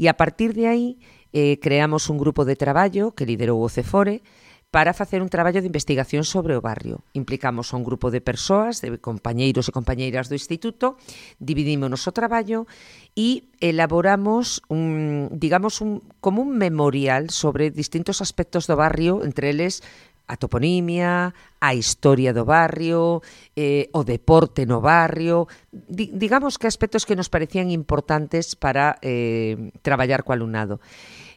E 0.00 0.08
a 0.08 0.14
partir 0.16 0.56
de 0.56 0.66
aí 0.66 0.86
eh, 1.32 1.60
creamos 1.60 2.08
un 2.08 2.16
grupo 2.16 2.48
de 2.48 2.56
traballo 2.56 3.12
que 3.12 3.28
liderou 3.28 3.60
o 3.60 3.68
CEFORE, 3.68 4.24
para 4.70 4.92
facer 4.92 5.22
un 5.22 5.28
traballo 5.28 5.60
de 5.60 5.66
investigación 5.66 6.24
sobre 6.24 6.54
o 6.54 6.60
barrio. 6.60 7.00
Implicamos 7.16 7.72
a 7.72 7.76
un 7.80 7.84
grupo 7.84 8.10
de 8.12 8.20
persoas, 8.20 8.84
de 8.84 9.00
compañeiros 9.00 9.64
e 9.68 9.72
compañeiras 9.72 10.28
do 10.28 10.36
instituto, 10.36 11.00
dividímonos 11.40 12.04
o 12.04 12.12
traballo 12.12 12.68
e 13.16 13.48
elaboramos 13.64 14.60
un, 14.68 15.32
digamos, 15.32 15.80
un, 15.80 16.04
como 16.20 16.44
un 16.44 16.60
memorial 16.60 17.32
sobre 17.32 17.72
distintos 17.72 18.20
aspectos 18.20 18.68
do 18.68 18.76
barrio, 18.76 19.24
entre 19.24 19.56
eles 19.56 19.80
a 20.28 20.36
toponimia, 20.36 21.32
a 21.56 21.72
historia 21.72 22.36
do 22.36 22.44
barrio, 22.44 23.24
eh, 23.56 23.88
o 23.96 24.04
deporte 24.04 24.68
no 24.68 24.84
barrio, 24.84 25.48
di, 25.72 26.12
digamos 26.12 26.60
que 26.60 26.68
aspectos 26.68 27.08
que 27.08 27.16
nos 27.16 27.32
parecían 27.32 27.72
importantes 27.72 28.52
para 28.52 29.00
eh, 29.00 29.72
traballar 29.80 30.28
co 30.28 30.36
alumnado. 30.36 30.84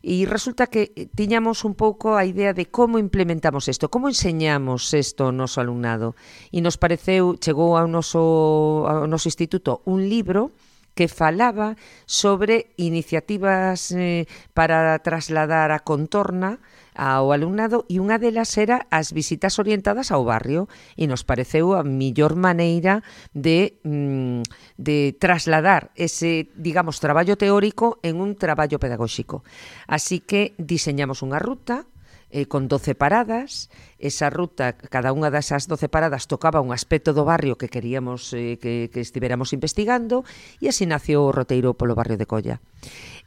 E 0.02 0.26
resulta 0.26 0.66
que 0.66 0.90
eh, 0.98 1.06
tiñamos 1.14 1.62
un 1.62 1.78
pouco 1.78 2.18
a 2.18 2.26
idea 2.26 2.58
de 2.58 2.74
como 2.74 2.98
implementamos 2.98 3.70
isto, 3.70 3.94
como 3.94 4.10
enseñamos 4.10 4.90
isto 4.98 5.30
ao 5.30 5.34
noso 5.34 5.62
alumnado. 5.62 6.18
E 6.50 6.58
nos 6.60 6.82
pareceu, 6.82 7.38
chegou 7.38 7.78
ao 7.78 7.86
noso, 7.86 8.90
ao 8.90 9.06
noso 9.06 9.30
instituto 9.30 9.86
un 9.86 10.10
libro 10.10 10.50
que 10.98 11.08
falaba 11.08 11.78
sobre 12.10 12.74
iniciativas 12.76 13.94
eh, 13.94 14.26
para 14.58 14.98
trasladar 15.00 15.70
a 15.72 15.86
contorna 15.86 16.60
ao 17.02 17.34
alumnado 17.34 17.90
e 17.90 17.98
unha 17.98 18.22
delas 18.22 18.54
era 18.62 18.86
as 18.94 19.10
visitas 19.10 19.58
orientadas 19.58 20.14
ao 20.14 20.22
barrio 20.22 20.70
e 20.94 21.10
nos 21.10 21.26
pareceu 21.26 21.74
a 21.74 21.82
millor 21.82 22.38
maneira 22.38 23.02
de, 23.34 23.82
mm, 23.82 24.46
de 24.78 25.18
trasladar 25.18 25.90
ese, 25.98 26.54
digamos, 26.54 27.02
traballo 27.02 27.42
teórico 27.42 27.98
en 28.06 28.22
un 28.22 28.38
traballo 28.38 28.78
pedagóxico. 28.78 29.42
Así 29.90 30.22
que 30.22 30.54
diseñamos 30.62 31.26
unha 31.26 31.42
ruta 31.42 31.90
eh, 32.32 32.46
con 32.46 32.68
12 32.68 32.96
paradas. 32.96 33.70
Esa 33.98 34.30
ruta, 34.30 34.74
cada 34.74 35.14
unha 35.14 35.30
desas 35.30 35.70
12 35.70 35.90
paradas 35.90 36.26
tocaba 36.26 36.64
un 36.64 36.74
aspecto 36.74 37.14
do 37.14 37.26
barrio 37.28 37.58
que 37.58 37.70
queríamos 37.70 38.34
eh, 38.34 38.58
que, 38.58 38.90
que 38.90 39.02
estiveramos 39.02 39.54
investigando 39.54 40.26
e 40.58 40.70
así 40.70 40.90
nació 40.90 41.26
o 41.26 41.34
roteiro 41.34 41.78
polo 41.78 41.94
barrio 41.94 42.18
de 42.18 42.26
Colla. 42.26 42.58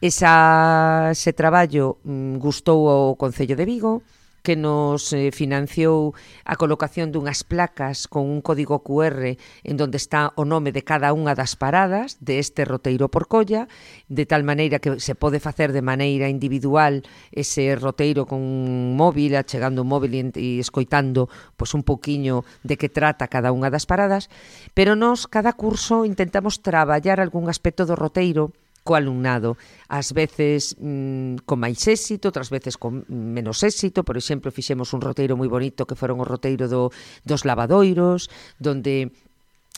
Esa, 0.04 1.08
ese 1.16 1.32
traballo 1.32 1.96
mm, 2.04 2.36
gustou 2.36 2.92
ao 2.92 3.16
Concello 3.16 3.56
de 3.56 3.64
Vigo, 3.64 4.04
que 4.44 4.52
nos 4.52 5.16
eh, 5.16 5.32
financiou 5.32 6.12
a 6.44 6.60
colocación 6.60 7.08
dunhas 7.08 7.40
placas 7.40 8.04
con 8.04 8.28
un 8.28 8.44
código 8.44 8.84
QR 8.84 9.40
en 9.40 9.74
donde 9.80 9.96
está 9.96 10.36
o 10.36 10.44
nome 10.44 10.76
de 10.76 10.84
cada 10.84 11.16
unha 11.16 11.32
das 11.32 11.56
paradas 11.56 12.20
de 12.20 12.36
este 12.36 12.68
roteiro 12.68 13.08
por 13.08 13.32
colla, 13.32 13.64
de 14.12 14.28
tal 14.28 14.44
maneira 14.44 14.76
que 14.76 15.00
se 15.00 15.16
pode 15.16 15.40
facer 15.40 15.72
de 15.72 15.80
maneira 15.80 16.28
individual 16.28 17.00
ese 17.32 17.72
roteiro 17.72 18.28
con 18.28 18.44
un 18.44 19.00
móvil, 19.00 19.40
achegando 19.40 19.80
un 19.80 19.88
móvil 19.88 20.12
e, 20.12 20.22
e 20.36 20.60
escoitando 20.60 21.32
pois, 21.56 21.72
un 21.72 21.80
poquiño 21.80 22.44
de 22.60 22.76
que 22.76 22.92
trata 22.92 23.32
cada 23.32 23.56
unha 23.56 23.72
das 23.72 23.88
paradas, 23.88 24.28
pero 24.76 25.00
nos 25.00 25.24
cada 25.24 25.56
curso 25.56 26.04
intentamos 26.04 26.60
traballar 26.60 27.24
algún 27.24 27.48
aspecto 27.48 27.88
do 27.88 27.96
roteiro 27.96 28.52
co 28.84 28.94
alumnado, 28.94 29.56
ás 29.88 30.12
veces 30.12 30.76
mm, 30.76 31.48
con 31.48 31.58
máis 31.58 31.80
éxito, 31.88 32.28
outras 32.28 32.52
veces 32.52 32.76
con 32.76 33.08
menos 33.08 33.64
éxito, 33.64 34.04
por 34.04 34.20
exemplo, 34.20 34.52
fixemos 34.52 34.92
un 34.92 35.00
roteiro 35.00 35.40
moi 35.40 35.48
bonito 35.48 35.88
que 35.88 35.96
foron 35.96 36.20
o 36.20 36.28
roteiro 36.28 36.68
do, 36.68 36.92
dos 37.24 37.48
lavadoiros, 37.48 38.28
donde 38.60 39.08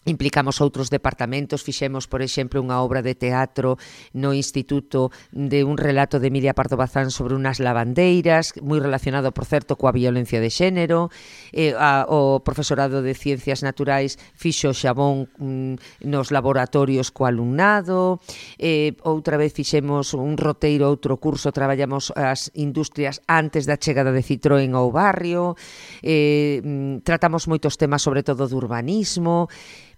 implicamos 0.06 0.62
outros 0.62 0.88
departamentos, 0.88 1.66
fixemos, 1.66 2.06
por 2.06 2.22
exemplo, 2.22 2.62
unha 2.62 2.78
obra 2.80 3.02
de 3.02 3.18
teatro 3.18 3.76
no 4.14 4.32
Instituto 4.32 5.10
de 5.34 5.66
un 5.66 5.76
relato 5.76 6.22
de 6.22 6.30
Emilia 6.30 6.54
Pardo 6.54 6.78
Bazán 6.78 7.10
sobre 7.10 7.34
unas 7.34 7.58
lavandeiras, 7.58 8.54
moi 8.62 8.78
relacionado, 8.78 9.34
por 9.34 9.44
certo, 9.44 9.74
coa 9.74 9.92
violencia 9.92 10.38
de 10.38 10.48
xénero, 10.48 11.10
eh, 11.50 11.74
a, 11.74 12.06
o 12.06 12.40
profesorado 12.40 13.02
de 13.02 13.12
Ciencias 13.18 13.66
Naturais 13.66 14.16
fixo 14.38 14.70
xabón 14.70 15.26
mm, 15.36 16.06
nos 16.06 16.30
laboratorios 16.30 17.10
co 17.10 17.26
alumnado, 17.26 18.22
eh, 18.62 18.94
outra 19.02 19.36
vez 19.36 19.52
fixemos 19.52 20.14
un 20.14 20.38
roteiro, 20.38 20.86
outro 20.86 21.18
curso, 21.18 21.50
traballamos 21.50 22.14
as 22.14 22.54
industrias 22.54 23.18
antes 23.26 23.66
da 23.66 23.76
chegada 23.76 24.14
de 24.14 24.22
Citroën 24.22 24.70
ao 24.78 24.94
barrio, 24.94 25.58
eh, 26.00 26.62
tratamos 27.02 27.50
moitos 27.50 27.74
temas, 27.74 28.06
sobre 28.06 28.22
todo, 28.22 28.46
do 28.46 28.56
urbanismo, 28.56 29.50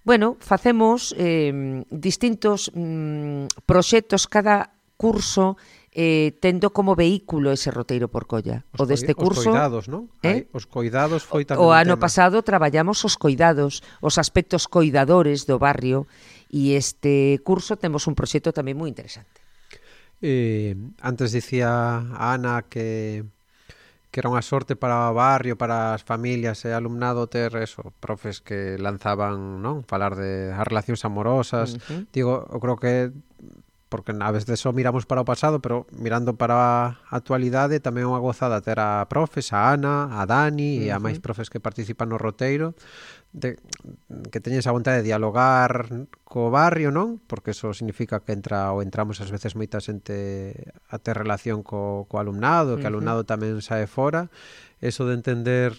Bueno, 0.05 0.37
facemos 0.41 1.15
eh, 1.19 1.85
distintos 1.91 2.71
mm, 2.75 3.47
proxectos 3.67 4.27
cada 4.27 4.73
curso 4.97 5.57
eh, 5.93 6.37
tendo 6.41 6.71
como 6.71 6.95
vehículo 6.95 7.51
ese 7.51 7.71
roteiro 7.71 8.09
por 8.09 8.27
colla. 8.27 8.65
Os 8.75 8.81
o 8.83 8.87
deste 8.87 9.15
curso... 9.15 9.49
Os 9.49 9.51
coidados, 9.51 9.85
non? 9.89 10.13
Eh? 10.23 10.47
Os 10.53 10.69
coidados 10.69 11.25
foi 11.25 11.43
tamén 11.43 11.65
O 11.65 11.75
ano 11.75 11.97
tema. 11.97 12.05
pasado 12.07 12.45
traballamos 12.45 13.03
os 13.03 13.19
coidados, 13.19 13.81
os 13.99 14.15
aspectos 14.21 14.71
coidadores 14.71 15.49
do 15.49 15.59
barrio, 15.59 16.07
e 16.53 16.77
este 16.77 17.41
curso 17.43 17.75
temos 17.81 18.07
un 18.07 18.15
proxecto 18.15 18.55
tamén 18.55 18.77
moi 18.77 18.87
interesante. 18.87 19.43
Eh, 20.23 20.75
antes 21.03 21.31
dicía 21.31 21.71
a 22.11 22.35
Ana 22.35 22.67
que 22.67 23.23
que 24.11 24.25
era 24.25 24.33
unha 24.33 24.41
sorte 24.41 24.73
para 24.75 25.13
o 25.13 25.17
barrio, 25.17 25.61
para 25.61 25.93
as 25.93 26.01
familias 26.01 26.65
e 26.65 26.73
alumnado 26.73 27.29
ter 27.29 27.53
eso, 27.61 27.93
profes 28.01 28.41
que 28.41 28.81
lanzaban, 28.81 29.61
non, 29.61 29.85
falar 29.85 30.17
de 30.17 30.49
as 30.53 30.65
relacións 30.65 31.05
amorosas. 31.05 31.77
Uh 31.77 31.79
-huh. 31.79 32.03
Digo, 32.13 32.33
eu 32.49 32.59
creo 32.59 32.77
que 32.81 33.13
porque 33.89 34.13
a 34.13 34.31
veces 34.31 34.61
só 34.61 34.73
miramos 34.73 35.07
para 35.07 35.23
o 35.23 35.25
pasado, 35.25 35.61
pero 35.61 35.87
mirando 35.91 36.37
para 36.37 37.01
a 37.09 37.17
actualidade 37.17 37.81
tamén 37.81 38.05
é 38.05 38.11
unha 38.13 38.21
gozada 38.21 38.61
ter 38.61 38.77
a 38.77 39.09
profes, 39.09 39.57
a 39.57 39.73
Ana, 39.73 40.13
a 40.13 40.29
Dani 40.29 40.77
uh 40.77 40.81
-huh. 40.81 40.87
e 40.87 40.95
a 40.95 41.01
máis 41.01 41.19
profes 41.25 41.49
que 41.49 41.59
participan 41.59 42.13
no 42.13 42.21
roteiro 42.21 42.77
de, 43.33 43.57
que 44.33 44.41
teñen 44.41 44.61
esa 44.61 44.73
vontade 44.73 45.01
de 45.01 45.09
dialogar 45.09 45.89
co 46.25 46.53
barrio, 46.53 46.93
non? 46.93 47.21
Porque 47.25 47.53
eso 47.57 47.73
significa 47.73 48.21
que 48.21 48.37
entra 48.37 48.73
ou 48.73 48.85
entramos 48.85 49.21
ás 49.25 49.33
veces 49.33 49.57
moita 49.57 49.81
xente 49.81 50.53
a 50.93 50.97
ter 51.01 51.17
relación 51.17 51.65
co, 51.65 52.05
co 52.09 52.21
alumnado, 52.21 52.77
que 52.77 52.85
uh 52.85 52.85
-huh. 52.85 52.93
alumnado 52.93 53.25
tamén 53.25 53.61
sae 53.65 53.89
fora, 53.89 54.29
eso 54.85 55.09
de 55.09 55.17
entender 55.17 55.73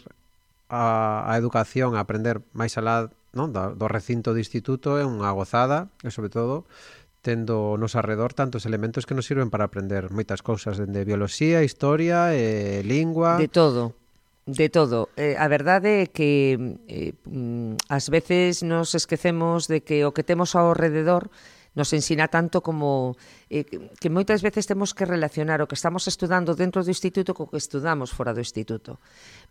a, 0.69 1.25
a 1.29 1.33
educación, 1.37 1.93
a 1.93 2.01
aprender 2.01 2.41
máis 2.53 2.73
alá 2.77 3.09
non? 3.29 3.53
Do, 3.53 3.77
do 3.77 3.85
recinto 3.85 4.33
do 4.33 4.41
instituto 4.41 4.97
é 4.97 5.05
unha 5.05 5.29
gozada 5.37 5.93
e 6.01 6.09
sobre 6.09 6.33
todo 6.33 6.65
tendo 7.21 7.75
nos 7.77 7.95
arredor 7.95 8.33
tantos 8.33 8.65
elementos 8.65 9.05
que 9.05 9.15
nos 9.15 9.25
sirven 9.25 9.49
para 9.49 9.67
aprender 9.67 10.07
moitas 10.11 10.39
cousas, 10.41 10.79
dende 10.79 11.03
bioloxía, 11.03 11.63
historia, 11.63 12.31
eh, 12.31 12.81
lingua... 12.83 13.37
De 13.37 13.51
todo. 13.51 13.93
De 14.49 14.69
todo. 14.69 15.13
Eh, 15.19 15.37
a 15.37 15.45
verdade 15.45 16.01
é 16.01 16.05
que 16.09 16.57
eh, 16.89 17.13
mm, 17.27 17.85
ás 17.91 18.09
veces 18.09 18.65
nos 18.65 18.95
esquecemos 18.97 19.69
de 19.69 19.85
que 19.85 20.07
o 20.07 20.15
que 20.15 20.25
temos 20.25 20.57
ao 20.57 20.73
rededor 20.73 21.29
nos 21.75 21.93
ensina 21.93 22.27
tanto 22.27 22.61
como 22.61 23.15
eh, 23.49 23.65
que 23.99 24.09
moitas 24.09 24.41
veces 24.41 24.65
temos 24.65 24.97
que 24.97 25.05
relacionar 25.05 25.61
o 25.61 25.69
que 25.69 25.77
estamos 25.77 26.09
estudando 26.09 26.57
dentro 26.57 26.81
do 26.81 26.89
instituto 26.89 27.37
co 27.37 27.45
que 27.45 27.61
estudamos 27.61 28.09
fora 28.09 28.33
do 28.33 28.41
instituto, 28.41 28.97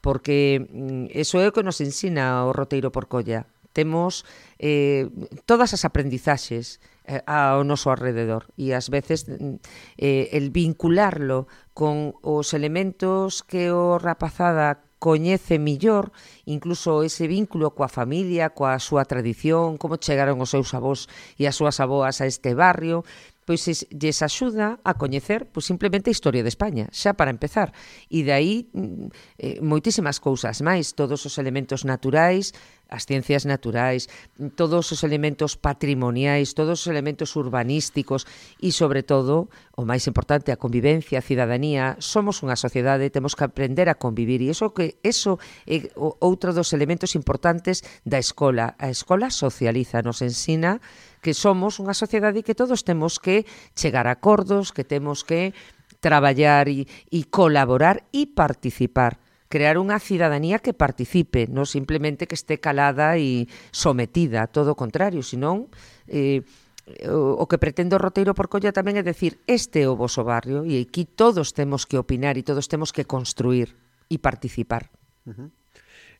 porque 0.02 0.66
mm, 0.66 1.14
eso 1.14 1.38
é 1.38 1.46
o 1.46 1.54
que 1.54 1.62
nos 1.62 1.78
ensina 1.78 2.42
o 2.44 2.50
roteiro 2.50 2.90
por 2.90 3.06
colla. 3.06 3.46
Temos 3.70 4.26
eh, 4.58 5.06
todas 5.46 5.70
as 5.72 5.86
aprendizaxes 5.86 6.82
Eh, 7.08 7.24
ao 7.24 7.64
noso 7.64 7.88
alrededor 7.88 8.52
e 8.60 8.76
ás 8.76 8.92
veces 8.92 9.24
mm, 9.24 9.64
eh, 9.96 10.28
el 10.36 10.52
vincularlo 10.52 11.48
con 11.72 12.12
os 12.20 12.52
elementos 12.52 13.40
que 13.40 13.72
o 13.72 13.96
rapazada 13.96 14.84
coñece 15.00 15.56
millor, 15.58 16.12
incluso 16.44 17.00
ese 17.00 17.24
vínculo 17.24 17.72
coa 17.72 17.88
familia, 17.88 18.52
coa 18.52 18.76
súa 18.76 19.08
tradición, 19.08 19.80
como 19.80 19.96
chegaron 19.96 20.36
os 20.44 20.52
seus 20.52 20.76
avós 20.76 21.08
e 21.40 21.48
as 21.48 21.56
súas 21.56 21.80
avoas 21.80 22.20
a 22.20 22.28
este 22.28 22.52
barrio, 22.52 23.08
pois 23.48 23.64
es, 23.64 23.88
lles 23.88 24.20
axuda 24.20 24.76
a 24.84 25.00
coñecer 25.00 25.48
pois, 25.48 25.64
simplemente 25.64 26.12
a 26.12 26.16
historia 26.16 26.44
de 26.44 26.52
España, 26.52 26.92
xa 26.92 27.16
para 27.16 27.32
empezar. 27.32 27.72
E 28.12 28.20
de 28.20 28.36
aí 28.36 28.68
mm, 28.76 29.08
eh, 29.40 29.58
moitísimas 29.64 30.20
cousas 30.20 30.60
máis, 30.60 30.92
todos 30.92 31.24
os 31.24 31.40
elementos 31.40 31.88
naturais, 31.88 32.52
as 32.88 33.04
ciencias 33.04 33.44
naturais, 33.44 34.08
todos 34.56 34.88
os 34.92 35.04
elementos 35.04 35.60
patrimoniais, 35.60 36.56
todos 36.56 36.80
os 36.82 36.88
elementos 36.88 37.36
urbanísticos 37.36 38.24
e, 38.56 38.72
sobre 38.72 39.04
todo, 39.04 39.52
o 39.76 39.84
máis 39.84 40.08
importante, 40.08 40.48
a 40.50 40.56
convivencia, 40.56 41.20
a 41.20 41.24
cidadanía. 41.24 42.00
Somos 42.00 42.40
unha 42.40 42.56
sociedade, 42.56 43.12
temos 43.12 43.36
que 43.36 43.44
aprender 43.44 43.92
a 43.92 44.00
convivir 44.00 44.40
e 44.40 44.50
iso 44.50 44.72
que 44.72 44.96
eso 45.04 45.36
é 45.68 45.92
outro 45.96 46.56
dos 46.56 46.72
elementos 46.72 47.12
importantes 47.12 47.84
da 48.08 48.16
escola. 48.16 48.72
A 48.80 48.88
escola 48.88 49.28
socializa, 49.28 50.00
nos 50.00 50.24
ensina 50.24 50.80
que 51.20 51.36
somos 51.36 51.76
unha 51.76 51.92
sociedade 51.92 52.40
que 52.40 52.56
todos 52.56 52.88
temos 52.88 53.20
que 53.20 53.44
chegar 53.76 54.08
a 54.08 54.16
acordos, 54.16 54.72
que 54.72 54.82
temos 54.82 55.28
que 55.28 55.52
traballar 56.00 56.72
e, 56.72 56.88
e 57.12 57.28
colaborar 57.28 58.06
e 58.16 58.24
participar 58.32 59.20
crear 59.48 59.80
unha 59.80 59.96
cidadanía 59.98 60.60
que 60.60 60.76
participe, 60.76 61.48
non 61.48 61.64
simplemente 61.64 62.28
que 62.28 62.36
este 62.36 62.60
calada 62.60 63.16
e 63.16 63.48
sometida, 63.72 64.46
todo 64.48 64.76
o 64.76 64.78
contrario, 64.78 65.24
senón 65.24 65.72
eh, 66.06 66.44
o 67.08 67.44
que 67.48 67.60
pretendo 67.60 68.00
Roteiro 68.00 68.32
por 68.32 68.48
colla 68.48 68.72
tamén 68.72 68.96
é 68.96 69.04
decir 69.04 69.40
este 69.44 69.84
é 69.84 69.88
o 69.88 69.96
vosso 69.96 70.24
barrio 70.24 70.64
e 70.64 70.80
aquí 70.80 71.04
todos 71.04 71.52
temos 71.52 71.84
que 71.84 72.00
opinar 72.00 72.40
e 72.40 72.46
todos 72.46 72.64
temos 72.64 72.96
que 72.96 73.04
construir 73.04 73.76
e 74.08 74.16
participar. 74.16 74.88
Uh 75.28 75.32
-huh. 75.36 75.48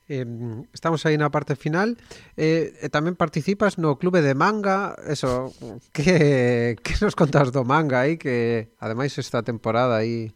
Eh, 0.09 0.25
estamos 0.73 1.05
aí 1.05 1.21
na 1.21 1.29
parte 1.29 1.53
final 1.53 1.93
eh, 2.33 2.73
e 2.81 2.89
tamén 2.89 3.13
participas 3.13 3.77
no 3.77 4.01
clube 4.01 4.25
de 4.25 4.33
manga 4.33 4.97
eso, 5.05 5.53
que, 5.93 6.81
que 6.81 6.95
nos 7.05 7.13
contas 7.13 7.53
do 7.53 7.61
manga 7.65 8.09
aí 8.09 8.17
que 8.17 8.73
ademais 8.81 9.13
esta 9.21 9.45
temporada 9.45 10.01
aí 10.01 10.33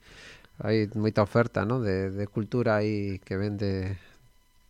hai 0.62 0.86
moita 0.94 1.26
oferta, 1.26 1.66
¿no? 1.66 1.82
De, 1.82 2.14
de 2.14 2.24
cultura 2.30 2.78
aí 2.78 3.18
que 3.26 3.34
vende 3.36 3.98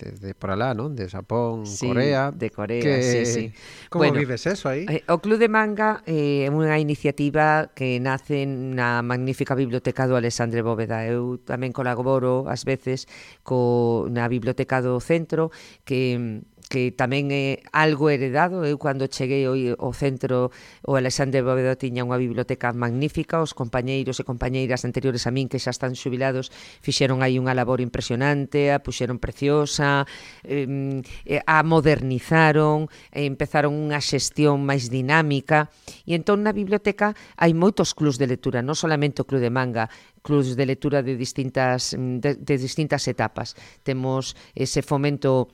de, 0.02 0.10
de 0.12 0.34
por 0.34 0.50
alá, 0.50 0.74
non? 0.74 0.96
De 0.98 1.06
Xapón, 1.06 1.66
sí, 1.66 1.86
Corea. 1.86 2.34
de 2.34 2.48
Corea, 2.50 2.82
que... 2.82 3.02
sí, 3.02 3.22
sí. 3.26 3.42
Como 3.88 4.08
bueno, 4.08 4.18
vives 4.18 4.46
eso 4.46 4.68
aí? 4.68 4.86
Eh, 4.88 5.04
o 5.06 5.22
Club 5.22 5.38
de 5.38 5.48
Manga 5.48 6.02
é 6.08 6.48
eh, 6.48 6.50
unha 6.50 6.80
iniciativa 6.80 7.70
que 7.76 8.02
nace 8.02 8.44
na 8.48 9.04
magnífica 9.04 9.54
biblioteca 9.54 10.10
do 10.10 10.18
Alexandre 10.18 10.64
Bóveda. 10.64 11.06
Eu 11.06 11.38
tamén 11.38 11.70
colaboro 11.70 12.50
ás 12.50 12.66
veces 12.66 13.06
co, 13.46 14.08
na 14.10 14.26
biblioteca 14.26 14.82
do 14.82 14.98
centro 14.98 15.54
que 15.86 16.18
mm, 16.18 16.51
que 16.72 16.88
tamén 16.88 17.28
é 17.28 17.60
algo 17.76 18.08
heredado. 18.08 18.64
Eu 18.64 18.80
cando 18.80 19.04
cheguei 19.04 19.44
ao, 19.44 19.52
ao 19.76 19.92
centro, 19.92 20.48
o 20.80 20.96
Alexandre 20.96 21.44
Bóveda 21.44 21.76
tiña 21.76 22.00
unha 22.00 22.16
biblioteca 22.16 22.72
magnífica, 22.72 23.44
os 23.44 23.52
compañeiros 23.52 24.16
e 24.16 24.24
compañeiras 24.24 24.88
anteriores 24.88 25.28
a 25.28 25.30
min 25.36 25.52
que 25.52 25.60
xa 25.60 25.68
están 25.68 25.92
xubilados 25.92 26.48
fixeron 26.80 27.20
aí 27.20 27.36
unha 27.36 27.52
labor 27.52 27.84
impresionante, 27.84 28.72
a 28.72 28.80
puxeron 28.80 29.20
preciosa, 29.20 30.08
eh, 30.48 31.44
a 31.44 31.60
modernizaron, 31.60 32.88
eh, 33.12 33.28
empezaron 33.28 33.76
unha 33.76 34.00
xestión 34.00 34.64
máis 34.64 34.88
dinámica 34.88 35.68
e 36.08 36.16
entón 36.16 36.40
na 36.40 36.56
biblioteca 36.56 37.12
hai 37.36 37.52
moitos 37.52 37.92
clubs 37.92 38.16
de 38.16 38.24
lectura, 38.24 38.64
non 38.64 38.80
solamente 38.80 39.20
o 39.20 39.28
club 39.28 39.44
de 39.44 39.52
manga, 39.52 39.92
clubs 40.24 40.56
de 40.56 40.64
lectura 40.64 41.04
de 41.04 41.20
distintas 41.20 41.92
de, 41.92 42.32
de 42.40 42.54
distintas 42.56 43.04
etapas. 43.12 43.60
Temos 43.84 44.32
ese 44.56 44.80
fomento 44.80 45.52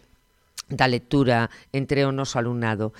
da 0.68 0.86
lectura 0.86 1.50
entre 1.72 2.04
o 2.04 2.12
noso 2.12 2.38
alumnado. 2.38 2.92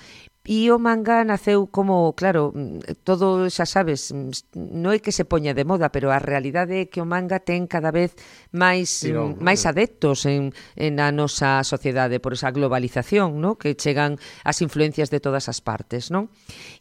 E 0.47 0.71
o 0.71 0.79
manga 0.79 1.21
naceu 1.27 1.67
como, 1.67 2.15
claro, 2.15 2.55
mm, 2.55 3.03
todo 3.03 3.51
xa 3.51 3.67
sabes, 3.67 4.15
mm, 4.15 4.55
non 4.81 4.95
é 4.95 5.03
que 5.03 5.11
se 5.11 5.27
poña 5.27 5.51
de 5.51 5.67
moda, 5.67 5.91
pero 5.91 6.15
a 6.15 6.17
realidade 6.17 6.79
é 6.79 6.85
que 6.87 7.03
o 7.03 7.05
manga 7.05 7.43
ten 7.43 7.67
cada 7.67 7.91
vez 7.91 8.15
máis 8.49 9.03
Tirón, 9.03 9.35
mm, 9.35 9.43
máis 9.43 9.67
adeptos 9.67 10.23
en, 10.25 10.55
en 10.79 10.97
a 11.03 11.11
nosa 11.11 11.61
sociedade 11.67 12.23
por 12.23 12.33
esa 12.33 12.55
globalización, 12.55 13.43
no? 13.43 13.59
que 13.59 13.75
chegan 13.75 14.15
as 14.47 14.63
influencias 14.63 15.11
de 15.11 15.19
todas 15.19 15.51
as 15.51 15.59
partes. 15.59 16.07
Non? 16.09 16.31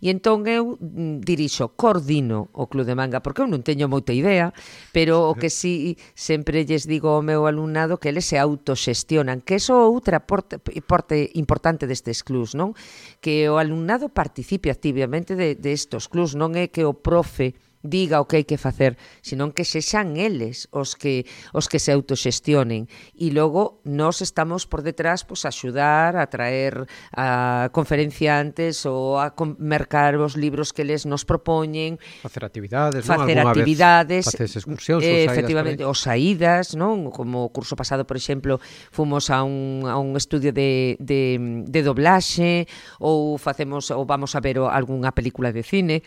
E 0.01 0.09
entón 0.09 0.47
eu 0.47 0.79
dirixo, 1.21 1.75
coordino 1.75 2.49
o 2.55 2.71
Club 2.71 2.87
de 2.87 2.95
Manga, 2.97 3.21
porque 3.21 3.43
eu 3.43 3.51
non 3.51 3.67
teño 3.67 3.91
moita 3.91 4.15
idea, 4.15 4.55
pero 4.95 5.29
o 5.29 5.37
que 5.37 5.51
si 5.51 5.99
sempre 6.15 6.63
lles 6.63 6.89
digo 6.89 7.11
ao 7.11 7.27
meu 7.27 7.45
alumnado 7.45 7.99
que 7.99 8.09
eles 8.09 8.25
se 8.25 8.39
autoxestionan, 8.39 9.43
que 9.43 9.59
eso 9.59 9.77
é 9.77 9.85
outra 9.85 10.25
porte, 10.25 10.57
porte 10.87 11.35
importante 11.37 11.85
destes 11.85 12.25
clubs, 12.25 12.57
non? 12.57 12.73
que 13.21 13.51
o 13.51 13.58
alumnado 13.59 14.09
participe 14.09 14.71
activamente 14.71 15.35
de, 15.35 15.55
de 15.55 15.71
estos 15.75 16.07
clubs, 16.07 16.35
non 16.39 16.55
é 16.55 16.71
que 16.71 16.87
o 16.87 16.95
profe 16.95 17.55
diga 17.83 18.21
o 18.21 18.27
que 18.27 18.43
hai 18.43 18.47
que 18.47 18.59
facer, 18.59 18.99
senón 19.23 19.55
que 19.55 19.63
sexan 19.63 20.19
eles 20.19 20.67
os 20.75 20.99
que 20.99 21.27
os 21.55 21.71
que 21.71 21.79
se 21.79 21.95
autoxestionen. 21.95 22.91
E 23.15 23.31
logo 23.31 23.81
nós 23.87 24.21
estamos 24.21 24.67
por 24.67 24.83
detrás 24.83 25.23
pois 25.23 25.47
a 25.47 25.51
axudar, 25.55 26.19
a 26.19 26.27
traer 26.27 26.87
a 27.15 27.71
conferenciantes 27.71 28.83
ou 28.87 29.19
a 29.19 29.31
mercar 29.59 30.19
os 30.19 30.35
libros 30.35 30.75
que 30.75 30.83
les 30.83 31.07
nos 31.07 31.23
propoñen, 31.23 32.03
facer 32.23 32.43
actividades, 32.43 33.07
facer 33.07 33.39
non? 33.39 33.51
actividades, 33.51 34.27
vez, 34.27 34.57
excursións, 34.59 35.03
eh, 35.07 35.25
efectivamente, 35.25 35.87
ou 35.87 35.95
saídas, 35.95 36.75
non? 36.75 37.15
Como 37.15 37.47
o 37.47 37.51
curso 37.55 37.79
pasado, 37.79 38.03
por 38.03 38.19
exemplo, 38.19 38.59
fomos 38.91 39.31
a 39.31 39.47
un 39.47 39.87
a 39.87 39.97
un 40.03 40.19
estudio 40.19 40.51
de 40.51 40.99
de 40.99 41.39
de 41.67 41.81
doblaxe 41.87 42.67
ou 42.99 43.39
facemos 43.39 43.95
ou 43.95 44.03
vamos 44.03 44.35
a 44.35 44.41
ver 44.43 44.59
algunha 44.59 45.15
película 45.15 45.55
de 45.55 45.63
cine 45.63 46.03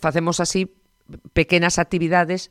facemos 0.00 0.40
así 0.40 0.74
pequenas 1.32 1.78
actividades 1.78 2.50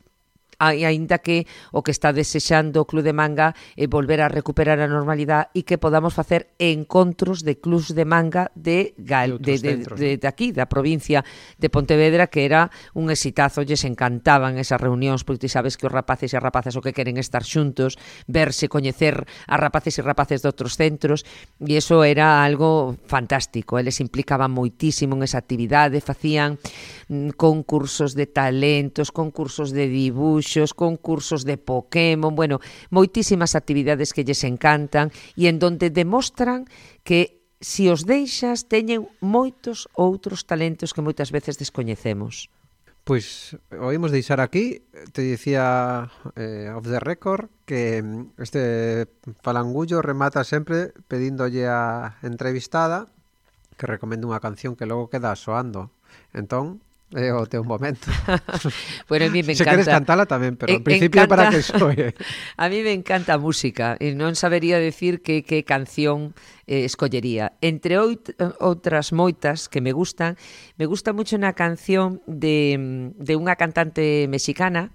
aínda 0.58 1.22
que 1.22 1.46
o 1.72 1.82
que 1.86 1.94
está 1.94 2.12
desexando 2.12 2.82
o 2.82 2.86
Club 2.86 3.06
de 3.06 3.14
Manga 3.14 3.54
é 3.78 3.86
volver 3.86 4.20
a 4.20 4.28
recuperar 4.28 4.82
a 4.82 4.90
normalidade 4.90 5.54
e 5.54 5.62
que 5.62 5.78
podamos 5.78 6.12
facer 6.12 6.50
encontros 6.58 7.46
de 7.46 7.62
clubs 7.62 7.94
de 7.94 8.02
manga 8.02 8.50
de 8.58 8.98
Gal, 8.98 9.38
de, 9.38 9.54
de, 9.54 9.58
centros, 9.58 9.98
de, 9.98 10.18
de, 10.18 10.26
de 10.26 10.26
aquí, 10.26 10.50
da 10.50 10.66
provincia 10.66 11.22
de 11.56 11.70
Pontevedra, 11.70 12.26
que 12.26 12.42
era 12.42 12.70
un 12.98 13.10
exitazo, 13.14 13.62
lles 13.62 13.86
encantaban 13.86 14.58
esas 14.58 14.82
reunións, 14.82 15.22
porque 15.22 15.46
ti 15.46 15.48
sabes 15.48 15.78
que 15.78 15.86
os 15.86 15.94
rapaces 15.94 16.34
e 16.34 16.36
as 16.36 16.42
rapazas 16.42 16.74
o 16.74 16.82
que 16.82 16.90
queren 16.90 17.22
estar 17.22 17.46
xuntos, 17.46 17.94
verse, 18.26 18.66
coñecer 18.66 19.22
a 19.46 19.56
rapaces 19.56 19.94
e 19.94 20.02
rapaces 20.02 20.42
de 20.42 20.50
outros 20.50 20.74
centros, 20.74 21.22
e 21.62 21.78
eso 21.78 22.02
era 22.02 22.42
algo 22.42 22.98
fantástico, 23.06 23.78
eles 23.78 24.02
implicaban 24.02 24.50
moitísimo 24.50 25.14
en 25.14 25.22
esa 25.22 25.38
actividade, 25.38 26.02
facían 26.02 26.58
mm, 27.06 27.38
concursos 27.38 28.18
de 28.18 28.26
talentos, 28.26 29.14
concursos 29.14 29.70
de 29.70 29.86
dibuixo, 29.86 30.47
dibuixos, 30.48 30.74
concursos 30.74 31.44
de 31.44 31.56
Pokémon, 31.56 32.34
bueno, 32.34 32.60
moitísimas 32.90 33.54
actividades 33.54 34.12
que 34.12 34.24
lles 34.24 34.44
encantan 34.44 35.12
e 35.36 35.48
en 35.48 35.60
donde 35.60 35.92
demostran 35.92 36.64
que 37.04 37.44
se 37.60 37.84
si 37.84 37.90
os 37.90 38.06
deixas 38.06 38.70
teñen 38.70 39.10
moitos 39.18 39.90
outros 39.98 40.46
talentos 40.46 40.94
que 40.94 41.02
moitas 41.02 41.34
veces 41.34 41.58
descoñecemos. 41.58 42.54
Pois 43.02 43.58
o 43.74 43.90
oímos 43.90 44.14
deixar 44.14 44.38
aquí, 44.38 44.86
te 45.10 45.26
dicía 45.26 46.06
eh, 46.38 46.70
off 46.70 46.86
the 46.86 47.02
record 47.02 47.50
que 47.66 47.98
mm, 47.98 48.38
este 48.38 49.10
falangullo 49.42 50.06
remata 50.06 50.46
sempre 50.46 50.94
pedíndolle 51.10 51.66
a 51.66 52.14
entrevistada 52.22 53.10
que 53.74 53.90
recomende 53.90 54.30
unha 54.30 54.38
canción 54.38 54.78
que 54.78 54.86
logo 54.86 55.10
queda 55.10 55.34
soando. 55.34 55.90
Entón, 56.30 56.78
É 57.08 57.32
o 57.32 57.48
teu 57.48 57.64
momento. 57.64 58.04
bueno, 59.08 59.24
a 59.24 59.30
mí 59.32 59.40
me 59.40 59.56
encanta. 59.56 59.64
Se 59.64 59.64
queres 59.64 59.88
cantala 59.88 60.28
tamén, 60.28 60.60
pero 60.60 60.76
en, 60.76 60.84
principio 60.84 61.24
encanta... 61.24 61.48
para 61.48 61.48
que 61.48 61.64
soe. 61.64 62.12
a 62.60 62.64
mí 62.68 62.84
me 62.84 62.92
encanta 62.92 63.32
a 63.32 63.40
música 63.40 63.96
e 63.96 64.12
non 64.12 64.36
sabería 64.36 64.76
decir 64.76 65.24
que, 65.24 65.40
que 65.40 65.64
canción 65.64 66.36
eh, 66.68 66.84
escollería. 66.84 67.56
Entre 67.64 67.96
out, 67.96 68.36
outras 68.60 69.16
moitas 69.16 69.72
que 69.72 69.80
me 69.80 69.96
gustan, 69.96 70.36
me 70.76 70.84
gusta 70.84 71.16
mucho 71.16 71.40
unha 71.40 71.56
canción 71.56 72.20
de, 72.28 72.76
de 73.16 73.34
unha 73.40 73.56
cantante 73.56 74.28
mexicana 74.28 74.92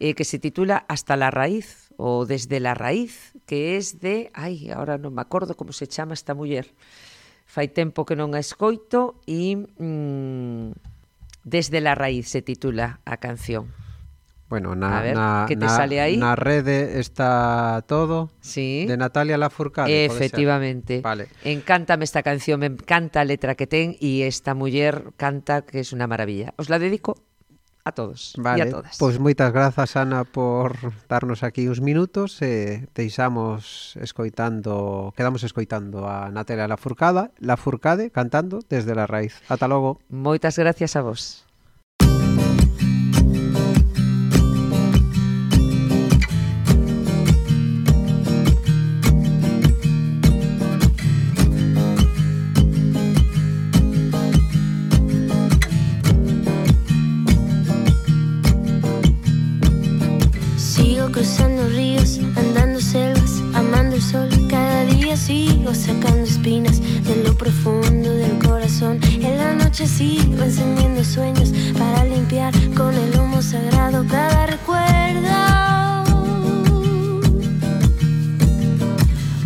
eh, 0.00 0.16
que 0.16 0.24
se 0.24 0.40
titula 0.40 0.88
Hasta 0.88 1.12
la 1.20 1.28
raíz 1.28 1.92
ou 2.00 2.24
Desde 2.24 2.64
la 2.64 2.72
raíz, 2.72 3.36
que 3.44 3.76
es 3.76 4.00
de... 4.00 4.32
Ai, 4.32 4.72
ahora 4.72 4.96
non 4.96 5.12
me 5.12 5.20
acordo 5.20 5.52
como 5.52 5.76
se 5.76 5.84
chama 5.84 6.16
esta 6.16 6.32
muller. 6.32 6.72
Fai 7.44 7.68
tempo 7.68 8.08
que 8.08 8.16
non 8.16 8.32
a 8.32 8.40
escoito 8.40 9.20
e... 9.28 9.60
Mm, 9.76 10.89
Desde 11.44 11.80
la 11.80 11.94
raíz 11.94 12.28
se 12.28 12.42
titula 12.42 13.00
a 13.04 13.16
canción. 13.16 13.72
Bueno, 14.50 14.74
na, 14.74 14.98
a 14.98 15.02
ver, 15.02 15.14
na, 15.14 15.44
que 15.46 15.54
te 15.54 15.64
na, 15.64 15.68
sale 15.70 16.00
aí? 16.00 16.16
na 16.16 16.34
rede 16.34 16.98
está 16.98 17.84
todo 17.86 18.32
sí. 18.40 18.84
de 18.88 18.96
Natalia 18.96 19.38
Lafourcade. 19.38 20.04
Efectivamente. 20.04 21.00
Vale. 21.02 21.28
Encántame 21.44 22.02
esta 22.02 22.24
canción, 22.24 22.58
me 22.58 22.66
encanta 22.66 23.20
a 23.20 23.24
letra 23.24 23.54
que 23.54 23.70
ten 23.70 23.94
e 24.02 24.26
esta 24.26 24.58
muller 24.58 25.14
canta 25.14 25.62
que 25.62 25.86
es 25.86 25.94
unha 25.94 26.10
maravilla. 26.10 26.50
Os 26.58 26.66
la 26.66 26.82
dedico 26.82 27.29
a 27.84 27.92
todos 27.92 28.34
vale, 28.38 28.64
e 28.64 28.68
a 28.68 28.70
todas. 28.70 28.96
Pois 28.98 29.18
moitas 29.18 29.50
grazas, 29.52 29.96
Ana, 29.96 30.24
por 30.24 30.76
darnos 31.08 31.42
aquí 31.42 31.66
uns 31.68 31.80
minutos 31.80 32.38
e 32.44 32.86
deixamos 32.94 33.96
escoitando, 33.98 35.12
quedamos 35.16 35.42
escoitando 35.42 36.06
a 36.06 36.30
Natalia 36.30 36.68
la 36.68 36.76
Furcade 37.56 38.10
cantando 38.10 38.60
desde 38.68 38.94
la 38.94 39.06
raíz. 39.06 39.40
Ata 39.48 39.66
logo. 39.66 40.00
Moitas 40.08 40.56
gracias 40.58 40.96
a 40.96 41.02
vos. 41.02 41.49
Sigo 69.86 70.42
encendiendo 70.42 71.02
sueños 71.04 71.52
para 71.78 72.04
limpiar 72.04 72.52
con 72.76 72.94
el 72.94 73.18
humo 73.18 73.40
sagrado 73.40 74.04
cada 74.08 74.46
recuerdo. 74.46 75.30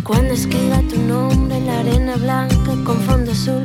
Cuando 0.03 0.33
escriba 0.33 0.79
tu 0.89 0.97
nombre 0.99 1.57
en 1.57 1.67
la 1.67 1.79
arena 1.79 2.15
blanca 2.15 2.71
con 2.83 2.99
fondo 3.01 3.31
azul, 3.31 3.63